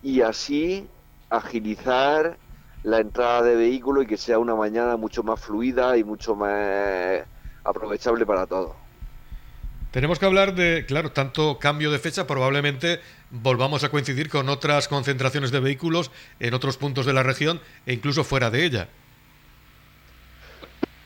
y 0.02 0.20
así 0.20 0.86
agilizar 1.30 2.36
la 2.82 3.00
entrada 3.00 3.42
de 3.42 3.56
vehículos 3.56 4.04
y 4.04 4.06
que 4.06 4.18
sea 4.18 4.38
una 4.38 4.54
mañana 4.54 4.96
mucho 4.96 5.22
más 5.22 5.40
fluida 5.40 5.96
y 5.96 6.04
mucho 6.04 6.36
más 6.36 7.22
aprovechable 7.64 8.26
para 8.26 8.46
todos. 8.46 8.76
Tenemos 9.90 10.18
que 10.18 10.26
hablar 10.26 10.54
de, 10.54 10.84
claro, 10.86 11.12
tanto 11.12 11.58
cambio 11.58 11.90
de 11.90 11.98
fecha, 11.98 12.26
probablemente 12.26 13.00
volvamos 13.30 13.84
a 13.84 13.88
coincidir 13.88 14.28
con 14.28 14.48
otras 14.48 14.88
concentraciones 14.88 15.50
de 15.50 15.60
vehículos 15.60 16.10
en 16.40 16.52
otros 16.52 16.76
puntos 16.76 17.06
de 17.06 17.12
la 17.12 17.22
región 17.22 17.60
e 17.86 17.94
incluso 17.94 18.24
fuera 18.24 18.50
de 18.50 18.64
ella. 18.64 18.88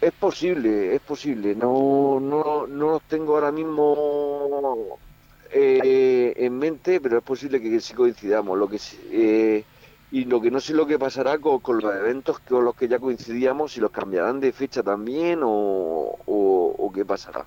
Es 0.01 0.12
posible, 0.12 0.94
es 0.94 1.01
posible. 1.03 1.55
No, 1.55 2.18
no, 2.20 2.66
no 2.66 2.92
los 2.92 3.03
tengo 3.03 3.35
ahora 3.35 3.53
mismo 3.53 4.98
eh, 5.52 6.34
en 6.37 6.58
mente, 6.58 7.00
pero 7.00 7.18
es 7.18 7.24
posible 7.24 7.61
que 7.61 7.80
sí 7.80 7.94
coincidamos. 7.94 8.58
Lo 8.58 8.68
que 8.68 8.80
eh, 9.11 9.64
y 10.11 10.24
lo 10.24 10.40
que 10.40 10.50
no 10.50 10.61
sé 10.61 10.74
lo 10.74 10.87
que 10.87 10.98
pasará 10.98 11.38
con, 11.38 11.61
los 11.80 11.94
eventos 11.94 12.38
con 12.40 12.64
los 12.64 12.74
que 12.74 12.88
ya 12.88 12.98
coincidíamos, 12.98 13.72
si 13.72 13.80
los 13.80 13.90
cambiarán 13.90 14.40
de 14.40 14.52
fecha 14.52 14.82
también 14.82 15.40
o, 15.42 16.18
o 16.26 16.92
qué 16.94 17.04
pasará. 17.04 17.46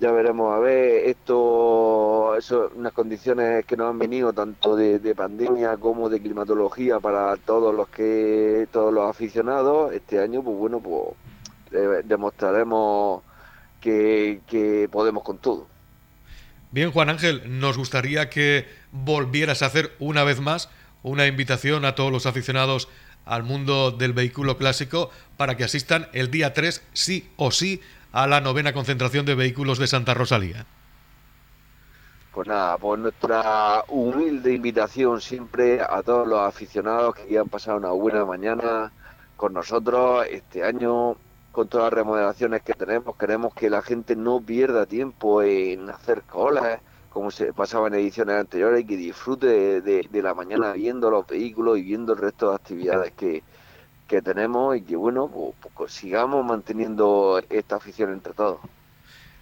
Ya 0.00 0.10
veremos. 0.12 0.52
A 0.54 0.58
ver 0.58 1.06
esto 1.08 2.34
eso 2.36 2.70
unas 2.74 2.92
condiciones 2.92 3.64
que 3.64 3.76
nos 3.76 3.90
han 3.90 3.98
venido 3.98 4.32
tanto 4.32 4.76
de, 4.76 5.14
pandemia 5.14 5.76
como 5.76 6.08
de 6.08 6.20
climatología 6.20 7.00
para 7.00 7.36
todos 7.36 7.74
los 7.74 7.88
que 7.88 8.68
todos 8.72 8.92
los 8.92 9.08
aficionados 9.08 9.92
este 9.92 10.20
año 10.20 10.42
pues 10.42 10.56
bueno 10.58 10.80
pues 10.80 12.06
demostraremos 12.06 13.22
que, 13.80 14.40
que 14.46 14.88
podemos 14.90 15.22
con 15.22 15.38
todo 15.38 15.66
bien 16.74 16.90
Juan 16.90 17.08
Ángel 17.08 17.60
nos 17.60 17.78
gustaría 17.78 18.28
que 18.28 18.68
volvieras 18.90 19.62
a 19.62 19.66
hacer 19.66 19.92
una 20.00 20.24
vez 20.24 20.40
más 20.40 20.68
una 21.04 21.26
invitación 21.26 21.84
a 21.84 21.94
todos 21.94 22.10
los 22.10 22.26
aficionados 22.26 22.88
al 23.24 23.44
mundo 23.44 23.92
del 23.92 24.12
vehículo 24.12 24.58
clásico 24.58 25.10
para 25.36 25.56
que 25.56 25.62
asistan 25.62 26.08
el 26.12 26.32
día 26.32 26.52
3 26.52 26.82
sí 26.92 27.30
o 27.36 27.52
sí 27.52 27.80
a 28.10 28.26
la 28.26 28.40
novena 28.40 28.72
concentración 28.72 29.24
de 29.24 29.36
vehículos 29.36 29.78
de 29.78 29.86
Santa 29.86 30.14
Rosalía. 30.14 30.66
Pues 32.32 32.48
nada, 32.48 32.76
pues 32.78 32.98
nuestra 32.98 33.84
humilde 33.86 34.52
invitación 34.52 35.20
siempre 35.20 35.80
a 35.80 36.02
todos 36.02 36.26
los 36.26 36.40
aficionados 36.40 37.14
que 37.14 37.26
quieran 37.26 37.48
pasar 37.48 37.76
una 37.76 37.90
buena 37.90 38.24
mañana 38.24 38.90
con 39.36 39.52
nosotros 39.52 40.26
este 40.28 40.64
año, 40.64 41.16
con 41.54 41.68
todas 41.68 41.84
las 41.84 41.94
remodelaciones 41.94 42.62
que 42.62 42.74
tenemos. 42.74 43.16
Queremos 43.16 43.54
que 43.54 43.70
la 43.70 43.80
gente 43.80 44.16
no 44.16 44.40
pierda 44.40 44.86
tiempo 44.86 45.40
en 45.42 45.88
hacer 45.88 46.22
colas, 46.22 46.80
como 47.10 47.30
se 47.30 47.52
pasaba 47.52 47.86
en 47.86 47.94
ediciones 47.94 48.36
anteriores, 48.36 48.80
y 48.82 48.84
que 48.84 48.96
disfrute 48.96 49.80
de 49.80 50.22
la 50.22 50.34
mañana 50.34 50.72
viendo 50.72 51.10
los 51.10 51.26
vehículos 51.26 51.78
y 51.78 51.82
viendo 51.82 52.12
el 52.12 52.18
resto 52.18 52.50
de 52.50 52.56
actividades 52.56 53.12
que, 53.12 53.42
tenemos 54.22 54.76
y 54.76 54.82
que 54.82 54.94
bueno, 54.94 55.26
pues, 55.26 55.72
pues, 55.74 55.92
sigamos 55.92 56.44
manteniendo 56.44 57.42
esta 57.50 57.76
afición 57.76 58.12
entre 58.12 58.32
todos. 58.32 58.60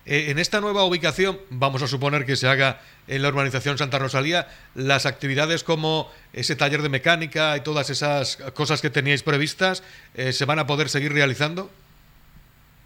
Eh, 0.07 0.31
en 0.31 0.39
esta 0.39 0.63
nueva 0.63 0.85
ubicación, 0.85 1.39
vamos 1.51 1.83
a 1.83 1.87
suponer 1.87 2.25
que 2.25 2.37
se 2.37 2.49
haga 2.49 2.81
en 3.07 3.21
la 3.21 3.29
urbanización 3.29 3.77
Santa 3.77 3.99
Rosalía, 3.99 4.49
las 4.75 5.05
actividades 5.05 5.63
como 5.63 6.11
ese 6.33 6.57
taller 6.57 6.81
de 6.81 6.89
mecánica 6.89 7.55
y 7.55 7.61
todas 7.61 7.91
esas 7.91 8.39
cosas 8.55 8.81
que 8.81 8.89
teníais 8.89 9.23
previstas, 9.23 9.83
eh, 10.15 10.33
¿se 10.33 10.47
van 10.47 10.59
a 10.59 10.67
poder 10.67 10.89
seguir 10.89 11.13
realizando? 11.13 11.71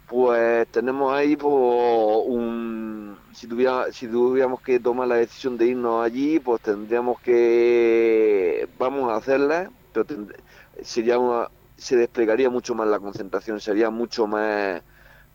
Pues 0.07 0.67
tenemos 0.69 1.13
ahí 1.13 1.35
pues, 1.35 1.53
un... 1.53 3.17
Si, 3.33 3.47
tuviera, 3.47 3.91
si 3.91 4.07
tuviéramos 4.07 4.61
que 4.61 4.79
tomar 4.79 5.07
la 5.07 5.15
decisión 5.15 5.57
de 5.57 5.67
irnos 5.67 6.03
allí, 6.03 6.39
pues 6.39 6.61
tendríamos 6.61 7.19
que... 7.21 8.69
Vamos 8.79 9.11
a 9.11 9.17
hacerla, 9.17 9.69
pero 9.93 10.05
sería 10.81 11.19
una, 11.19 11.49
se 11.75 11.95
desplegaría 11.97 12.49
mucho 12.49 12.73
más 12.73 12.87
la 12.87 12.99
concentración, 12.99 13.59
sería 13.59 13.89
mucho 13.89 14.27
más, 14.27 14.81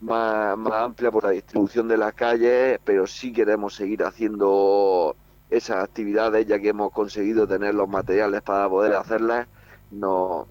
más, 0.01 0.57
amplia 0.73 1.11
por 1.11 1.25
la 1.25 1.31
distribución 1.31 1.87
de 1.89 1.97
las 1.99 2.15
calles, 2.15 2.81
pero 2.85 3.07
sí 3.07 3.33
queremos 3.33 3.75
seguir 3.75 4.03
haciendo 4.03 5.17
esas 5.51 5.85
actividades 5.85 6.47
ya 6.47 6.59
que 6.59 6.71
hemos 6.71 6.93
conseguido 6.93 7.47
tener 7.47 7.75
los 7.75 7.89
materiales 7.89 8.43
para 8.43 8.69
poder 8.69 8.95
hacerlas. 8.95 9.47
No 9.91 10.49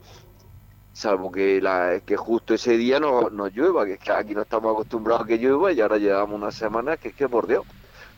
salvo 0.93 1.31
que 1.31 1.61
la 1.61 2.01
que 2.05 2.17
justo 2.17 2.53
ese 2.53 2.77
día 2.77 2.99
no, 2.99 3.29
no 3.29 3.47
llueva, 3.47 3.85
que 3.85 3.93
es 3.93 3.99
que 3.99 4.11
aquí 4.11 4.33
no 4.33 4.41
estamos 4.41 4.73
acostumbrados 4.73 5.23
a 5.23 5.27
que 5.27 5.37
llueva 5.37 5.71
y 5.71 5.81
ahora 5.81 5.97
llevamos 5.97 6.35
unas 6.35 6.55
semanas 6.55 6.99
que 6.99 7.09
es 7.09 7.15
que 7.15 7.29
por 7.29 7.47
Dios. 7.47 7.65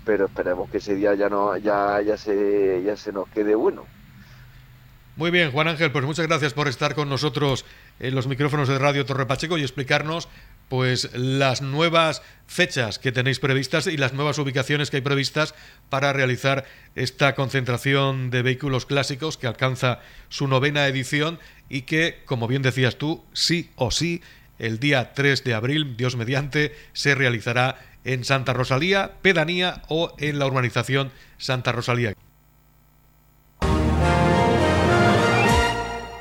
Pero 0.05 0.25
esperemos 0.25 0.69
que 0.69 0.77
ese 0.77 0.95
día 0.95 1.15
ya 1.15 1.29
no 1.29 1.55
ya 1.57 2.01
ya 2.01 2.17
se 2.17 2.81
ya 2.83 2.97
se 2.97 3.11
nos 3.11 3.27
quede 3.29 3.55
bueno. 3.55 3.85
Muy 5.15 5.29
bien, 5.29 5.51
Juan 5.51 5.67
Ángel, 5.67 5.91
pues 5.91 6.05
muchas 6.05 6.25
gracias 6.25 6.53
por 6.53 6.67
estar 6.67 6.95
con 6.95 7.07
nosotros 7.07 7.65
en 7.99 8.15
los 8.15 8.25
micrófonos 8.25 8.67
de 8.67 8.79
Radio 8.79 9.05
Torre 9.05 9.27
Pacheco 9.27 9.59
y 9.59 9.61
explicarnos 9.61 10.27
pues 10.73 11.11
las 11.13 11.61
nuevas 11.61 12.23
fechas 12.47 12.97
que 12.97 13.11
tenéis 13.11 13.37
previstas 13.37 13.85
y 13.85 13.95
las 13.95 14.13
nuevas 14.13 14.39
ubicaciones 14.39 14.89
que 14.89 14.97
hay 14.97 15.01
previstas 15.03 15.53
para 15.89 16.13
realizar 16.13 16.65
esta 16.95 17.35
concentración 17.35 18.31
de 18.31 18.41
vehículos 18.41 18.87
clásicos 18.87 19.37
que 19.37 19.45
alcanza 19.45 19.99
su 20.29 20.47
novena 20.47 20.87
edición 20.87 21.37
y 21.69 21.83
que, 21.83 22.23
como 22.25 22.47
bien 22.47 22.63
decías 22.63 22.95
tú, 22.95 23.23
sí 23.33 23.69
o 23.75 23.91
sí, 23.91 24.23
el 24.57 24.79
día 24.79 25.13
3 25.13 25.43
de 25.43 25.53
abril, 25.53 25.95
Dios 25.95 26.15
mediante, 26.15 26.75
se 26.93 27.13
realizará 27.13 27.77
en 28.03 28.25
Santa 28.25 28.53
Rosalía, 28.53 29.19
Pedanía 29.21 29.83
o 29.89 30.15
en 30.17 30.39
la 30.39 30.47
urbanización 30.47 31.11
Santa 31.37 31.71
Rosalía. 31.71 32.15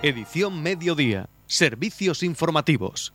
Edición 0.03 0.63
Mediodía. 0.63 1.31
Servicios 1.47 2.23
informativos. 2.23 3.15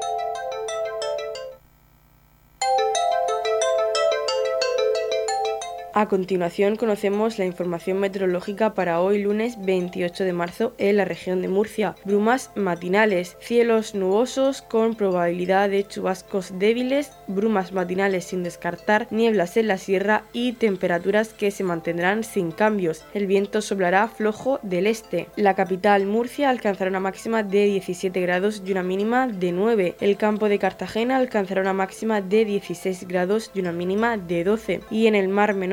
A 5.93 6.07
continuación 6.07 6.77
conocemos 6.77 7.37
la 7.37 7.43
información 7.43 7.99
meteorológica 7.99 8.73
para 8.73 9.01
hoy 9.01 9.21
lunes 9.21 9.57
28 9.59 10.23
de 10.23 10.31
marzo 10.31 10.73
en 10.77 10.95
la 10.95 11.03
región 11.03 11.41
de 11.41 11.49
Murcia. 11.49 11.95
Brumas 12.05 12.49
matinales, 12.55 13.35
cielos 13.41 13.93
nubosos 13.93 14.61
con 14.61 14.95
probabilidad 14.95 15.69
de 15.69 15.85
chubascos 15.85 16.57
débiles, 16.57 17.11
brumas 17.27 17.73
matinales 17.73 18.23
sin 18.23 18.41
descartar, 18.41 19.07
nieblas 19.11 19.57
en 19.57 19.67
la 19.67 19.77
sierra 19.77 20.23
y 20.31 20.53
temperaturas 20.53 21.33
que 21.33 21.51
se 21.51 21.65
mantendrán 21.65 22.23
sin 22.23 22.51
cambios. 22.51 23.03
El 23.13 23.27
viento 23.27 23.61
soplará 23.61 24.07
flojo 24.07 24.61
del 24.63 24.87
este. 24.87 25.27
La 25.35 25.55
capital 25.55 26.05
Murcia 26.05 26.49
alcanzará 26.49 26.89
una 26.89 27.01
máxima 27.01 27.43
de 27.43 27.65
17 27.65 28.21
grados 28.21 28.63
y 28.65 28.71
una 28.71 28.83
mínima 28.83 29.27
de 29.27 29.51
9. 29.51 29.95
El 29.99 30.15
campo 30.15 30.47
de 30.47 30.57
Cartagena 30.57 31.17
alcanzará 31.17 31.59
una 31.59 31.73
máxima 31.73 32.21
de 32.21 32.45
16 32.45 33.09
grados 33.09 33.51
y 33.53 33.59
una 33.59 33.73
mínima 33.73 34.15
de 34.15 34.45
12. 34.45 34.79
Y 34.89 35.07
en 35.07 35.15
el 35.15 35.27
mar 35.27 35.53